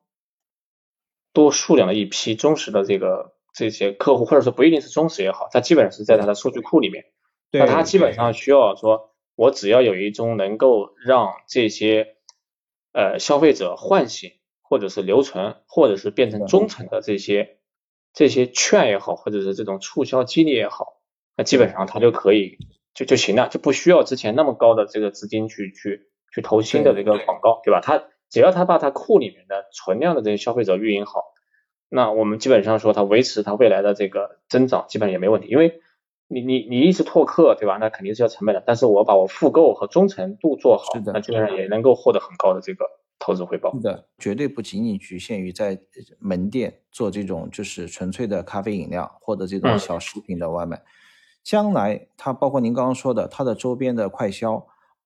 [1.34, 7.06] 多数量的一批忠实的这个这些客户，或者说不一定是忠实也好，它基本上是在它的数据库里面。
[7.52, 9.10] 那它基本上需要说。
[9.36, 12.18] 我只要有一种能够让这些
[12.94, 14.30] 呃消费者唤醒，
[14.62, 17.58] 或者是留存，或者是变成忠诚的这些
[18.14, 21.02] 这些券也好，或者是这种促销激励也好，
[21.36, 22.60] 那基本上它就可以
[22.94, 27.82] 就就行了，就不需要之前那么高的这个资金去去去投新的这个广告，对吧？
[27.82, 31.22] 它只要他把他库里面的存量的这些消费者运营好，
[31.88, 35.80] 那我们基本上说他维持他未来的这个增长基本上也没问题，因为。
[36.30, 37.78] 你你你一直拓客对吧？
[37.80, 38.64] 那肯定是要成本的。
[38.66, 42.86] 但是我把我复购和忠诚度做好，那基本上也能够获得很高的这个
[43.20, 43.72] 投资回报。
[43.76, 45.78] 是的，绝对不仅仅局限于在
[46.20, 50.82] 门店做这种就是纯粹的咖啡饮料或者这种小食品的外卖。
[51.44, 54.66] 将来它包括您刚刚说的它的周边的快销，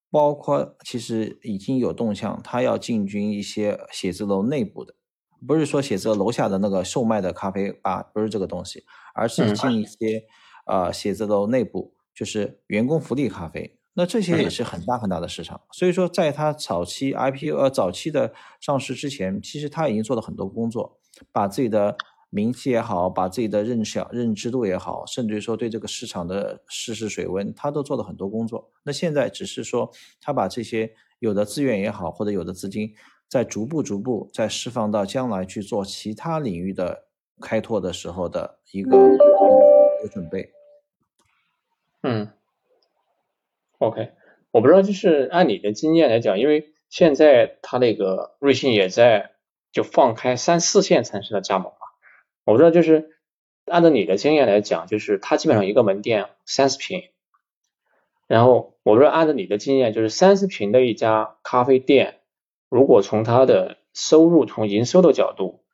[0.10, 4.96] 包括其实已经有动向，他要进军一些写字楼内部的，
[5.48, 10.24] 不是说写字楼下的那个售卖的咖啡吧，不是这个东西，而是进一些。
[10.70, 15.62] 呃，写字楼内部就是员工福利咖啡，那这些也是很大很大的市场。
[15.72, 21.00] 所以说，在它早期 IPO 呃早期的上市之前，其实他已经做了很多工作，
[21.32, 21.96] 把自己的
[22.38, 28.70] 名气也好，把自己的认晓认知度也好，甚至于说对这个市场的试试水温，他都做了很多工作。
[28.84, 32.94] 那现在只是说，他把这些有的资源也好，或者有的资金，
[33.28, 37.06] 在逐步逐步在释放到将来去做其他领域的
[37.42, 40.52] 开拓的时候的一个一个准备。
[42.04, 42.30] 嗯
[43.80, 44.12] ，OK，
[44.52, 49.32] 我不知道，就是按你的经验来讲，因为现在他那个瑞幸也在
[49.72, 51.87] 就放开三四线城市的加盟嘛，
[52.48, 53.10] 我不知道，就是
[53.66, 57.04] 按照你的经验来讲，就是它基本上一个门店三十平，
[58.26, 62.22] 然后我不知道按照你的经验，就是三十平的一家咖啡店，
[62.70, 65.66] 如果从它的收入从营收的角度，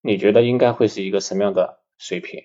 [0.00, 2.44] 你觉得应该会是一个什么样的水平？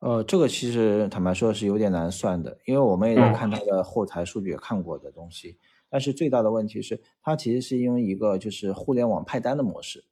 [0.00, 5.56] 呃，这个其实坦白说是有点难算的，因为我们也在看它的后台数据，也看过的东西。
[5.88, 10.04] 但是最大的问题是，它其实是因为一个就是互联网派单的模式。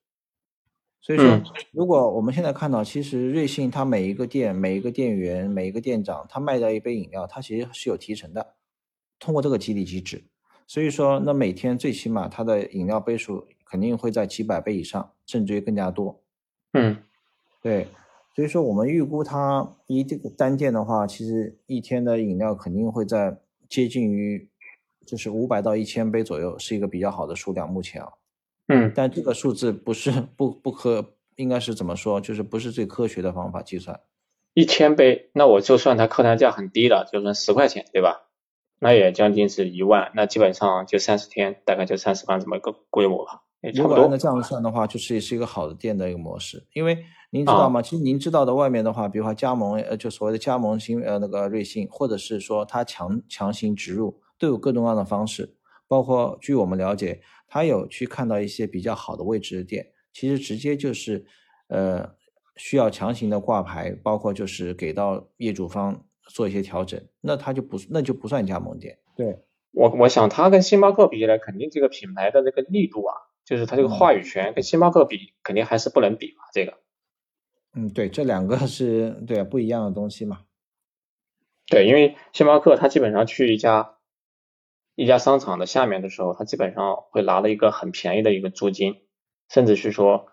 [1.07, 1.41] 所以说，
[1.71, 8.55] 如果我们现在看到，其实瑞幸它每一个店、每一个店员、每一个店长，他卖掉一杯饮料，他其实是有提成的，
[9.21, 10.25] 通过这个激励机制。
[10.67, 16.21] 所以说，那每天最起码他的饮料杯数肯定会在几百杯以上，甚至于更加多。
[16.73, 16.97] 嗯，
[17.63, 17.87] 对。
[18.35, 23.39] 所以说，我们预估它一这个单店的话，其实一天的饮料肯定会在
[23.69, 24.49] 接近于，
[25.07, 27.71] 就是五百到一千杯左右，是一个比较好的数量。
[27.71, 28.09] 目前啊，
[28.69, 32.21] 嗯，但这个数字不是不不可应该是怎么说？
[32.21, 34.01] 就是不是最科学的方法计算。
[34.55, 38.23] 一千杯，那我就算它客单价很低了，就算十块钱，对吧？
[38.79, 43.43] 那也将近是一万，那基本上就三十天，大概就三十万这么一个规模吧。
[43.75, 46.67] 如果按照这样算的话，就是也是一个好的店的一个模式。
[46.73, 47.81] 因为您知道吗？
[47.81, 55.55] 其实您知道的，外面的话，比如说加盟，呃，就所谓的加盟新呃那个瑞幸，或者是说他强强行植入，都有各种各样的方式。
[55.89, 61.25] 包括据我们了解，他有去看到一些比较好的位置的店，其实直接就是
[61.69, 62.15] 呃
[62.57, 68.99] 需要强行的挂牌，包括就是给到业主方做一些调整，那他就不那就不算加盟店。
[69.17, 69.39] 对
[69.73, 73.15] 我我想他跟星巴克比起来，肯定这个品牌的这个力度啊。
[73.47, 76.43] 就是他这个话语权跟星巴克比，肯定还是不能比嘛。
[76.53, 76.81] 这个，
[77.77, 80.41] 嗯，对，这两个是对不一样的东西嘛。
[81.69, 83.96] 对，因为星巴克它基本上去一家
[84.97, 88.97] 一家商场的下面的时候，他基本上会拿了一个很便宜的一个租金，
[89.49, 90.27] 甚至是说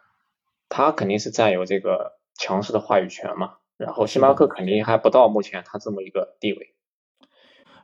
[0.69, 3.58] 他肯定是占有这个强势的话语权嘛。
[3.76, 6.73] 然后星巴克肯定还不到目前他这么一个地位。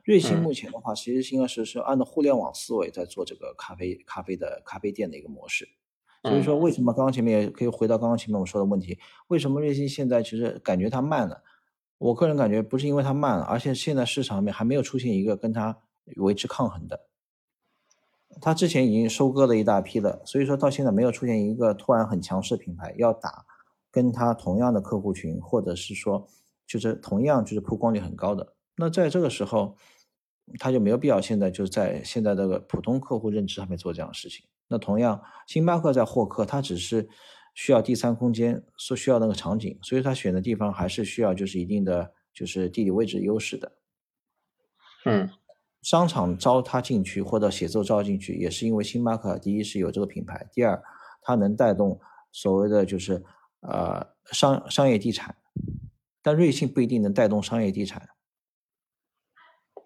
[0.04, 5.68] 瑞幸目前的话，其实应该是是按照互联网思维在做这个咖啡咖啡的咖啡店的一个模式。
[6.22, 11.42] 所以说，为什么刚刚前面也可以回到刚刚前面我说的问题，为什么瑞幸现在其实感觉它慢了？
[11.98, 15.78] 我个人感觉不是因为它慢了，而且现在市场里面还没有出现一个跟它
[16.16, 17.06] 维持抗衡的。
[18.40, 23.44] 它之前已经收割了一大批了，所以说到现在没有出现一个突然很强势的品牌要打
[23.90, 26.28] 跟它同样的客户群，或者是说
[26.66, 28.54] 就是同样就是曝光率很高的。
[28.76, 29.76] 那在这个时候，
[30.58, 34.46] 他就没有必要现在就在现在这个普通客户认知上面做这样的事情。
[34.68, 37.08] 那同样，星巴克在获客，它只是
[37.54, 43.72] 需要第三空间，所需要那个场景，所以他选的地方还是需要就是一定的就是地理位置优势的。
[45.04, 45.28] 嗯，
[45.82, 50.82] 商场招他进去或者写字楼招进去，也是因为星巴克第一是有这个品牌，第二
[51.22, 51.98] 它能带动
[52.32, 53.24] 所谓的就是
[53.60, 55.36] 呃商商业地产，
[56.22, 58.08] 但瑞幸不一定能带动商业地产。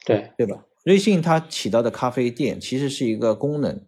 [0.04, 0.66] 对对吧？
[0.84, 3.86] 瑞幸它起到的咖啡店其实是一个功能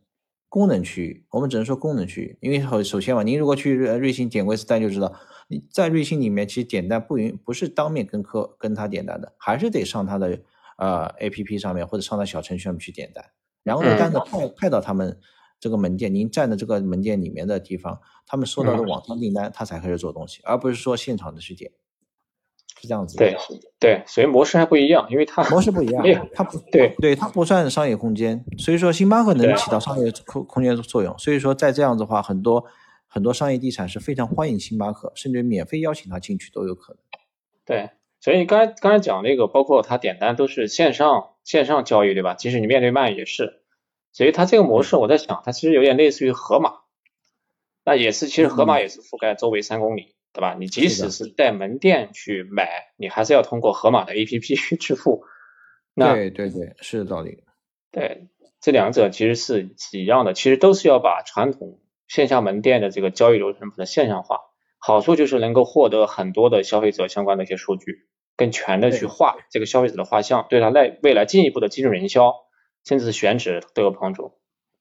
[0.49, 5.13] 功能区域，我们只能说功能区域，因为首首先嘛，您如果去瑞瑞幸点过一次单就知道，
[5.49, 10.41] 你在瑞幸里面其实点单不允不是当面跟客跟他点单的，还是得上他的
[10.77, 13.25] 呃 A P P 上面或者上到小程序上面去点单，
[13.63, 15.19] 然后呢单子派派到他们
[15.59, 21.73] 这个门店，您站的这个门店里面的地方，他们收到的网上订单，他才开始做东西，而不是说现场的去点。
[22.79, 23.35] 是这样子，对
[23.81, 32.63] 对，所以模式还不一样，因为它模式不一样，它不对对，它不算商业空间，所以说星巴克能起到商业空空间的作用，所以说在这样子的话，很多
[33.07, 37.01] 很多商业地产是非常欢迎星巴克，甚至免费邀请他进去都有可能。
[37.65, 37.89] 对，
[38.27, 42.35] 所以刚才刚才讲那个，包括他点单都是线上线上交易，对吧？
[42.35, 43.63] 即使你面对面也是，
[44.11, 46.73] 所以它这个模式我在想，它其实有点类似于盒马，
[47.85, 50.17] 那也是，其实盒马也是覆盖周围三公里。
[50.33, 50.57] 对吧？
[50.59, 55.23] 你即使是在门店去买，你还是要通过盒马的 APP 去 支付。
[55.95, 57.45] 对对对，是道理。
[57.93, 58.27] 对，
[58.61, 64.41] 这两者其实是一样的，其实都是要把传统线下门店的这个交易流程把它线上化。
[64.79, 72.33] 好处就是能够获得很多的消费者相关的一些数据，更全的去画这个消费者的画像，对他来未来进一步的精准营销，
[72.85, 74.33] 甚至是选址都有帮助。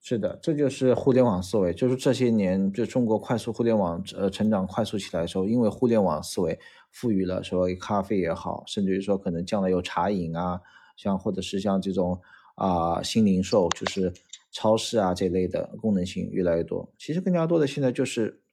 [0.01, 1.73] 是的，这就是互联网思维。
[1.73, 6.59] 就是这些年，就中国快速互联网呃成长快速起来的时候，因为互联网思维
[6.91, 10.61] 赋予了说咖啡也好，甚至于说可能将来有茶饮啊，
[10.95, 12.21] 像或者是像这种
[12.53, 14.13] 啊新零售，就是
[14.51, 16.87] 超市啊这类的功能性越来越多。
[16.99, 18.43] 其实更加多的现在就是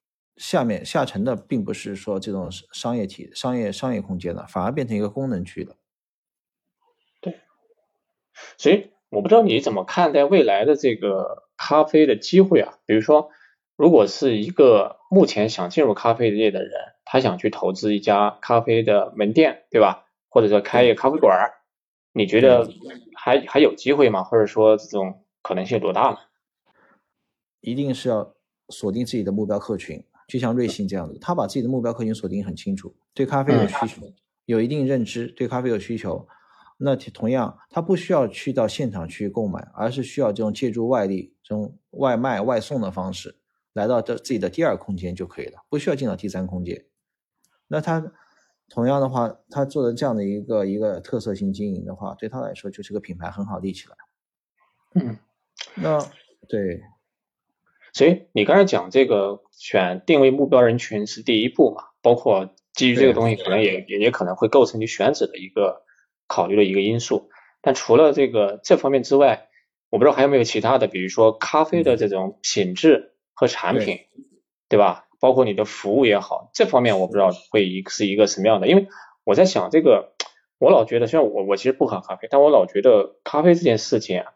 [0.43, 5.77] 下面下沉的，并不是说这种商业体、商业商业空间了，反而变成一个功能区了。
[7.21, 7.39] 对，
[8.59, 8.91] 所以。
[9.13, 12.79] 我不知道你怎么看待未来的这个咖啡的机会啊？
[12.87, 13.29] 比如说，
[13.77, 16.73] 如果是一个目前想进入咖啡业的人，
[17.05, 20.07] 他想去投资一家咖啡的门店，对吧？
[20.31, 21.51] 或者说开一个咖啡馆，
[22.15, 22.67] 你觉得
[23.15, 24.25] 还还有机会吗？
[24.25, 26.17] 或者说这种可能性多大呢？
[27.61, 28.35] 一定是要
[28.71, 34.13] 锁定自己的目标客群，就像瑞幸这样子，他把自己的目标客群锁定很清楚，对咖啡有需求，
[34.47, 36.27] 有一定认知，对咖啡有需求。
[36.79, 43.37] 那同样，他不需要去到现场去购买，而是需要这种借助外力、这种外卖、外送的方式，
[43.73, 46.85] 来到这自己的第二空间就可以了，不需要进到第三空间。
[47.69, 48.13] 那他
[48.69, 53.97] 同样的话，他做的这样的一个一个特色性经营的话，对他来说就是个品牌很好立起来。
[54.95, 55.17] 嗯，
[55.77, 56.05] 那
[56.49, 56.83] 对，
[57.93, 61.85] 所以你刚才讲这个选定位目标人群是第一步嘛？
[62.03, 65.83] 包括基于这个东西，可能也也也可能会构成你选址的一个。
[66.29, 67.29] 考虑的一个因素，
[67.61, 69.49] 但除了这个这方面之外，
[69.91, 73.99] 我不知道还有没有其他的，比如说咖啡的这种品质和产品，
[74.71, 75.09] 对吧？
[75.21, 78.69] 包括你的服务也好，这方面我不知道会一是一个什么样的。
[78.69, 78.89] 因为
[79.25, 80.15] 我在想这个，
[80.59, 84.33] 我老觉得，虽然我我其实不喝咖啡，但我老觉得咖啡这件事情啊，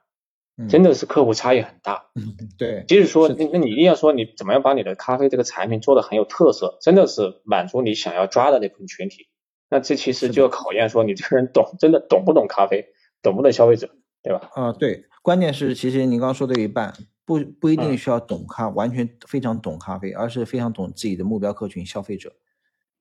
[0.68, 2.06] 真的是客户差异很大。
[2.14, 2.84] 嗯，对。
[2.88, 9.28] 即使说，那那你一定要说你怎么样把你的咖啡这个产品做的很有特色，真的是满足你想要抓的那部分群体。
[9.68, 12.86] 那这其实就要考验说你这个人懂， 真的懂不懂咖啡，
[13.20, 13.90] 懂不懂消费者，
[14.22, 14.50] 对吧？
[14.54, 15.04] 啊，对。
[15.22, 16.94] 关键是，其实你刚刚说的一半，
[17.24, 22.32] 不不一定需要懂咖，完全非常懂咖啡，而是非常懂自己的目标客群消费者。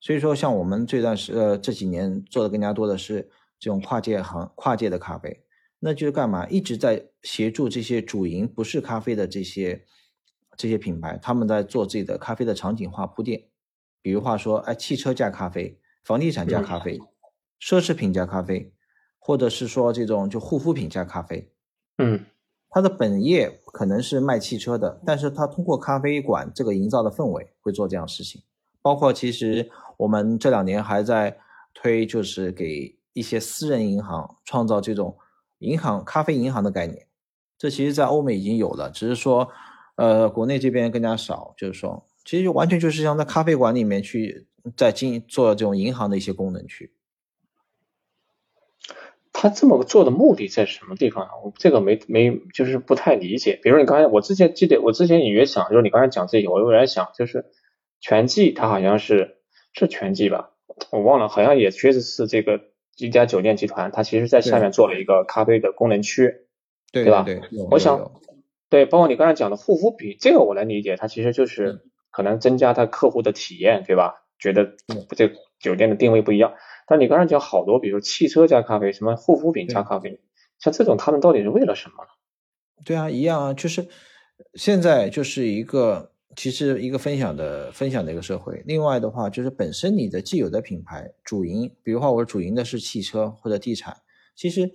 [0.02, 3.30] 所以说，像我们这段时呃这几年做的更加多的是
[3.60, 5.40] 这种跨界行跨界的咖啡，
[5.86, 6.48] 那就是干嘛？
[6.48, 9.86] 一直在协助这些主营不是咖啡的这些
[10.58, 13.44] 这些品牌，他们在做自己的咖啡的场景化铺垫。
[14.02, 17.00] 比如话说，哎，汽车加咖啡，房地产加咖啡，
[17.62, 18.74] 奢侈品加咖啡，
[19.20, 21.52] 或者是说这种就护肤品加咖啡。
[22.00, 22.26] 嗯，
[22.72, 28.42] 他的本业可能是卖汽车的，但是他通过咖啡馆这个营造的氛围会做这样事情。
[28.82, 31.38] 包括其实我们这两年还在
[31.76, 35.16] 推，就是给一些私人银行创造这种
[35.60, 37.08] 银行咖啡银行的概念。
[37.58, 39.50] 这其实，在欧美已经有了，只是说，
[39.96, 41.54] 呃，国内这边更加少。
[41.58, 44.46] 就是说，其实就完全就是像在咖啡馆里面去
[44.76, 46.92] 在经营做这种银行的一些功能去。
[49.38, 51.32] 他这么做的目的在什么地方啊？
[51.44, 53.60] 我这个没没就是不太理解。
[53.62, 57.46] 比如你刚才我之前记得我之前隐约想，就是你刚才讲这些，我有点想就是
[58.00, 59.38] 全季，它好像是
[59.74, 60.52] 是全季吧，
[60.92, 62.62] 我忘了，好像也确实是这个
[62.98, 66.48] 一家酒店集团，它其实在下面做了一个咖啡的功能区，
[66.92, 67.24] 对吧？
[67.24, 68.12] 对，我想
[68.70, 71.82] 对，包括你刚才讲的护肤品，这个我能理解，它其实就是
[72.12, 74.24] 可能增加他客户的体验，对吧？
[74.40, 74.76] 觉得
[75.16, 76.54] 这酒店的定位不一样。
[76.88, 80.20] 但你刚才讲好多，比如汽车加咖啡，什么护肤品加咖啡，
[80.60, 82.06] 像这种他们到底是为了什么？
[82.86, 83.88] 对啊，一样啊，就是
[84.56, 88.64] 现在就是一个其实一个分享的分享的一个社会。
[88.66, 93.98] 另外的话，就是本身你的既有的品牌主营，比如话我主营的是汽车或者地产，
[94.36, 94.72] 其实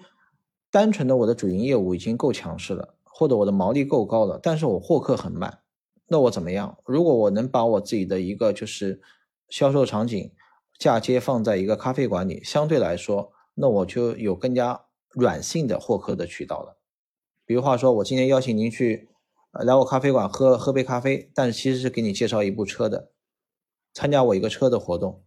[0.71, 5.61] 单纯的我的主营业务已经够强势了，或者我的毛利够高了，但是我获客很慢，
[6.09, 6.79] 那我怎么样？
[6.85, 9.01] 如果我能把我自己的一个就是
[9.49, 10.33] 销售场景。
[10.79, 16.79] 嫁接放在一个咖啡馆里，相对来说，那我就有更加软性的获客的渠道了。
[17.45, 19.10] 比如话说，我今天邀请您去
[19.53, 23.11] 来我咖啡馆喝喝杯咖啡，但是其实是给你介绍一部车的，
[23.93, 25.23] 参加我一个车的活动。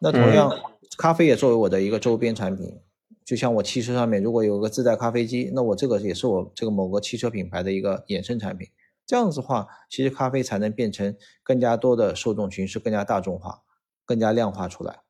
[0.00, 0.52] 那同样，
[0.96, 2.80] 咖啡也作为我的一个周边产品，
[3.24, 8.68] 就像我汽车上面如果有个自带咖啡机，那我这个也是我这个某个汽车品牌的一个衍生产品。
[9.06, 13.62] 这样子的话，其实咖啡才能变成更加多的受众群，是更加大众化。
[14.06, 15.02] 更加量化出来，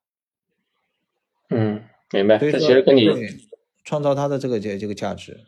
[1.48, 2.36] 嗯，明白。
[2.36, 3.08] 这其实跟你
[3.82, 5.40] 创造它的这个这这个价值，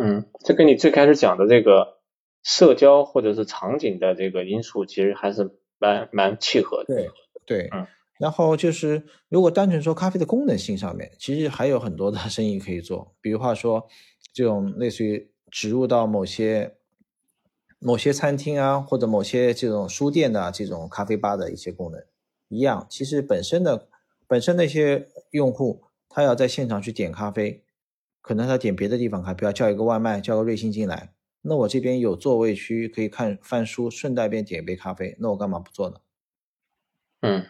[0.00, 1.98] 嗯，这跟你最开始讲的这个
[2.42, 6.94] 社交或者是场景的这个因素，其实还是蛮蛮契合的。
[6.94, 7.10] 对
[7.46, 7.86] 对，嗯。
[8.18, 13.14] 然后就是，如果单纯说咖啡的功能性上面，其实还有很多的 生意可以做。
[13.22, 13.88] 比如话说，
[14.34, 16.74] 这种类似于植入到某些
[17.78, 22.04] 某些餐厅啊，或者某些这种书店的这种咖啡吧的一些功能。
[22.48, 23.88] 一样，其实本身的
[24.28, 27.64] 本身那些用户，他要在现场去点咖啡，
[28.20, 31.14] 可能他点别的地方，还不要叫一个外卖，叫个瑞幸进来。
[31.42, 35.96] 那我这边有座位区可以看翻书，顺带便点一杯咖啡，那我干嘛不做呢？
[37.22, 37.46] 嗯，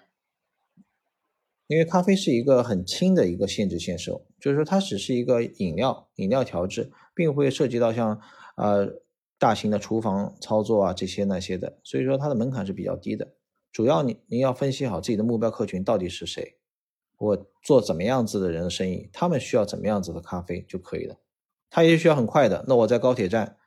[1.67, 8.21] 因为咖啡是一个很轻的一个限制限售，就是说它只是一个饮料，饮料调制，并不会涉及到像
[8.57, 9.01] 呃
[9.39, 13.35] 大型的厨房操作啊这些那些的，所以说它的门槛是比较低的。
[13.73, 16.60] 主要你您要分析好自己的目标客群到底是谁，
[17.21, 21.17] 我做怎么样子的人的生意，他们需要怎么样子的咖啡就可以了。
[21.69, 23.59] 他也需要很快的，那我在高铁站，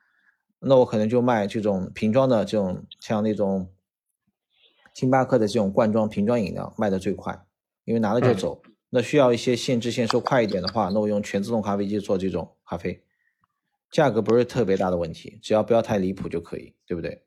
[0.60, 3.72] 那我可能就卖这种瓶装的这种，像那种
[4.96, 7.46] 星巴克的这种罐装瓶装饮料卖的最快，
[7.86, 8.64] 因为拿了就走。
[8.90, 13.04] 那需要一些限制限售快一点的话，那我用全自动咖啡机做这种咖啡，
[13.92, 17.23] 价格不是特别大的问题，只要不要太离谱就可以，对不对？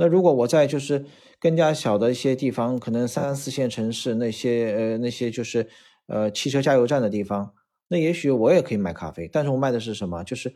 [0.00, 1.04] 那如果我在就是
[1.40, 5.68] 更加小的一些地方，可能三四线城市那些呃那些就是
[6.06, 7.52] 呃汽车加油站的地方，
[7.88, 10.22] 那也许我也可以卖咖啡，但是我卖的是什么？
[10.22, 10.54] 就是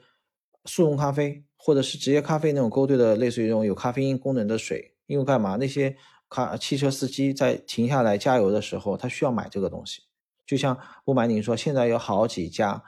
[0.64, 4.94] 速溶咖啡或者是职业咖啡那种勾兑的，类似于这种有咖啡因功能的水。
[5.06, 5.56] 因为干嘛？
[5.56, 5.96] 那些
[6.30, 10.02] 咖汽车司机在停下来加油的时候，他需要买这个东西。
[10.46, 12.82] 就像不瞒您说，现在有好几家。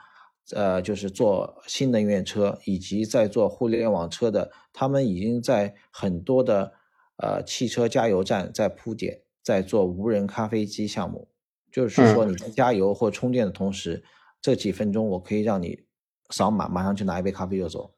[0.51, 6.73] 呃，就是做新能源车以及在做互联网车的，他们已经在很多的
[7.17, 11.27] 呃汽车加油站在铺点，在做无人咖啡机项目。
[11.71, 14.03] 就是说你在加油或充电的同时，
[14.41, 15.83] 这几分钟我可以让你
[16.29, 17.93] 扫码，马上去拿一杯咖啡就走。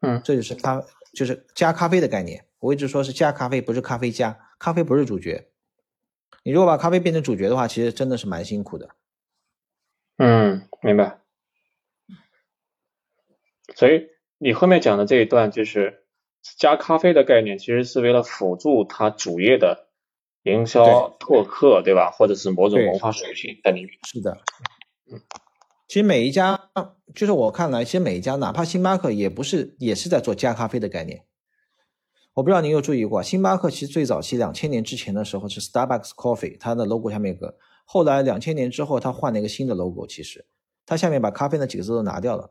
[0.00, 0.80] 嗯，这就是咖
[1.12, 2.46] 就是加咖啡的概念。
[2.60, 5.48] 我一直说是加咖啡，不是咖啡加，咖啡不是主角。
[6.44, 8.90] 你如果把咖啡变成主角的话，其实真的是蛮辛苦的。
[10.18, 11.18] 嗯，明白。
[13.74, 14.08] 所以
[14.38, 16.04] 你后面讲的这一段就是
[16.58, 19.88] 加咖啡的概念，其实是为了辅助它主业的
[20.42, 22.10] 营销拓客，对吧？
[22.10, 23.90] 或者是某种文化属性在里面。
[24.06, 24.38] 是的。
[25.10, 25.20] 嗯。
[25.86, 26.70] 其实每一家，
[27.14, 31.24] 就是我看来，其实每一家，哪怕星巴克也不是，也是在做加咖啡的概念。
[32.32, 37.56] 我不知道您有注意过，星巴克其实最早期两千年之前的时候是 Starbucks Coffee，它的 logo 下面有个。
[37.84, 40.44] 后来两千年之后，它换了一个新的 logo，其实
[40.84, 42.50] 它下面把咖啡那几个字都拿掉了，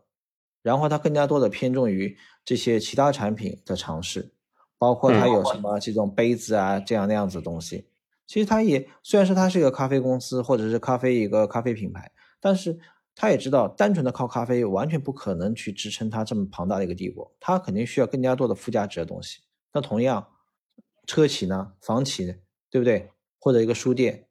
[0.64, 4.34] 然后它更加多的偏重于这些其他产品的尝试，
[4.80, 7.88] 包括它有什么这种杯子啊，这样那样子的东西。
[8.26, 12.12] 其实它也虽然说它是一个咖啡公司或者是咖啡一个咖啡品牌，
[12.42, 12.80] 但是。
[13.16, 19.42] 它也知道，单纯的靠咖啡完全不可能去支撑它这么庞大的一个帝国，它肯定需要更加多的附加值的东西。
[19.72, 20.30] 那同样，
[21.06, 22.26] 车企呢，房企，
[22.72, 23.12] 对不对？
[23.38, 24.26] 或者一个书店，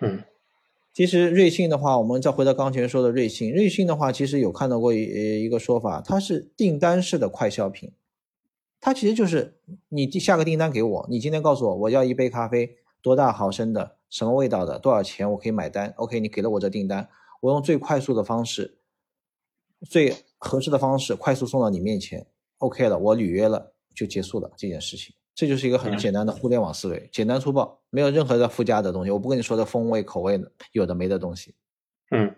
[0.00, 0.22] 嗯，
[0.92, 7.92] 其实瑞幸的话，我们再回到刚才说的瑞幸，瑞幸的话，其实有看到过一一个说法，它是订单式的快消品，
[8.78, 9.56] 它其实就是
[9.88, 13.96] 你下个订单给我，你今天告诉我我要一杯咖啡，多大毫升的？
[14.10, 14.78] 什么味道的？
[14.78, 15.30] 多少钱？
[15.32, 15.94] 我可以买单。
[15.96, 17.08] OK，你给了我这订单，
[17.40, 18.76] 我用最快速的方式、
[19.88, 22.26] 最合适的方式快速送到你面前。
[22.58, 25.14] OK 了，我履约了，就结束了这件事情。
[25.34, 29.10] 这就是一个很简单的互联网思维，简单粗暴，没有任何的附加的东西。
[29.10, 31.54] 我不跟你说的风味、口味的，有的没的东西。
[32.10, 32.34] 嗯，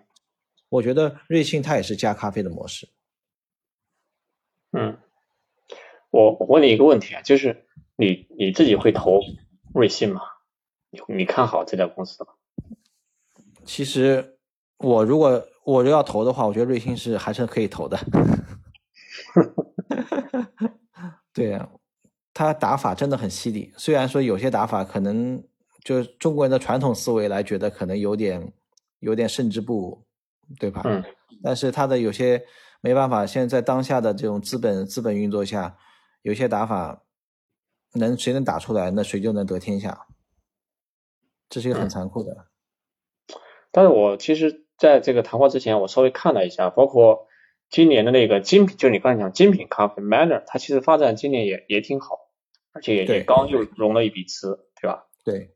[0.69, 2.89] 我觉得瑞幸它也是加咖啡的模式。
[4.73, 4.99] 嗯，
[6.11, 7.67] 我我问你一个问题啊，就是
[7.97, 9.21] 你你自己会投
[9.73, 10.21] 瑞幸吗？
[11.09, 12.31] 你看好这家公司吗？
[13.65, 14.39] 其实
[14.79, 17.99] 我如果我要投的话，我觉得瑞幸是还是可以投的。
[21.33, 21.69] 对呀，
[22.35, 23.73] 他打法真的很犀利。
[23.79, 25.43] 虽然说有些打法可能
[25.85, 28.53] 就中国人的传统思维来觉得可能有点
[28.99, 30.05] 有点胜之不武，
[30.59, 30.83] 对吧？
[30.85, 31.03] 嗯。
[31.43, 32.45] 但是他的有些
[32.81, 35.77] 没办法，现在在当下的这种资本资本运作下，
[36.23, 37.05] 有些打法
[37.93, 40.07] 能谁能打出来，那谁就能得天下。
[41.51, 42.47] 这是一个很残酷的，
[43.71, 47.29] 但是我其实在这个谈话之前，我稍微看了一下，包括
[47.69, 52.24] 今年的那个精品，就你刚才讲精品咖啡 Manner，它其实发展今年也也挺好，
[52.75, 55.07] 而且也也刚又融了一笔资，对吧？
[55.25, 55.55] 对。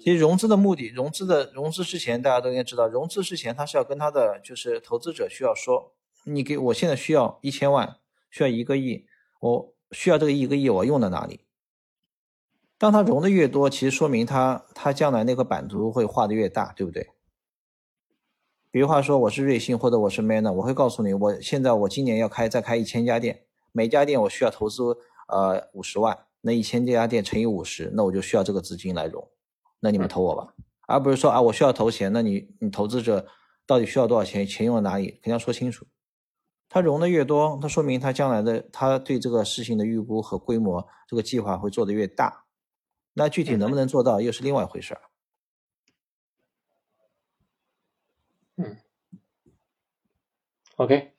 [0.00, 5.94] 其实融资的目的，融资的融资之前，大家都应该知道，融资之前他是要跟他的就是投资者需要说，
[6.24, 7.96] 你给我现在需要一千万，
[8.30, 9.06] 需要一个亿，
[9.40, 11.40] 我需要这个一个亿，我用在哪里？
[12.76, 17.08] 当他融的越多，其实说明他他将来那个版图会画的越大，对不对？
[18.70, 24.96] 比如话说，我是瑞幸或者我是 Manner，我会告诉你，我现在我今年要开再开一千家店，每家店我需要投资
[25.28, 29.28] 呃五十万，那一千家店乘以五十，那我就需要这个资金来融，
[29.80, 30.54] 那你们投我吧，
[30.86, 33.26] 而不是说啊我需要投钱，那你你投资者
[33.66, 35.86] 到底需要多少钱，钱用在哪里，肯定要说清楚。
[36.70, 42.44] 他融的越多，那说明他将来的他对这个事情的预估和规模，这个计划会做的越大。
[43.14, 45.00] 那具体能不能做到，又是另外一回事儿。
[48.56, 48.76] 嗯
[50.76, 51.12] ，OK，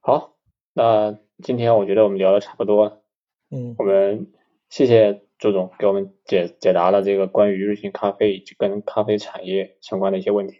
[0.00, 0.36] 好，
[0.72, 3.02] 那今天我觉得我们聊的差不多了。
[3.50, 4.26] 嗯，我们
[4.68, 10.56] 谢谢周总给我们解解答了这个关于瑞幸咖啡以及跟咖啡产业相关的一些问题。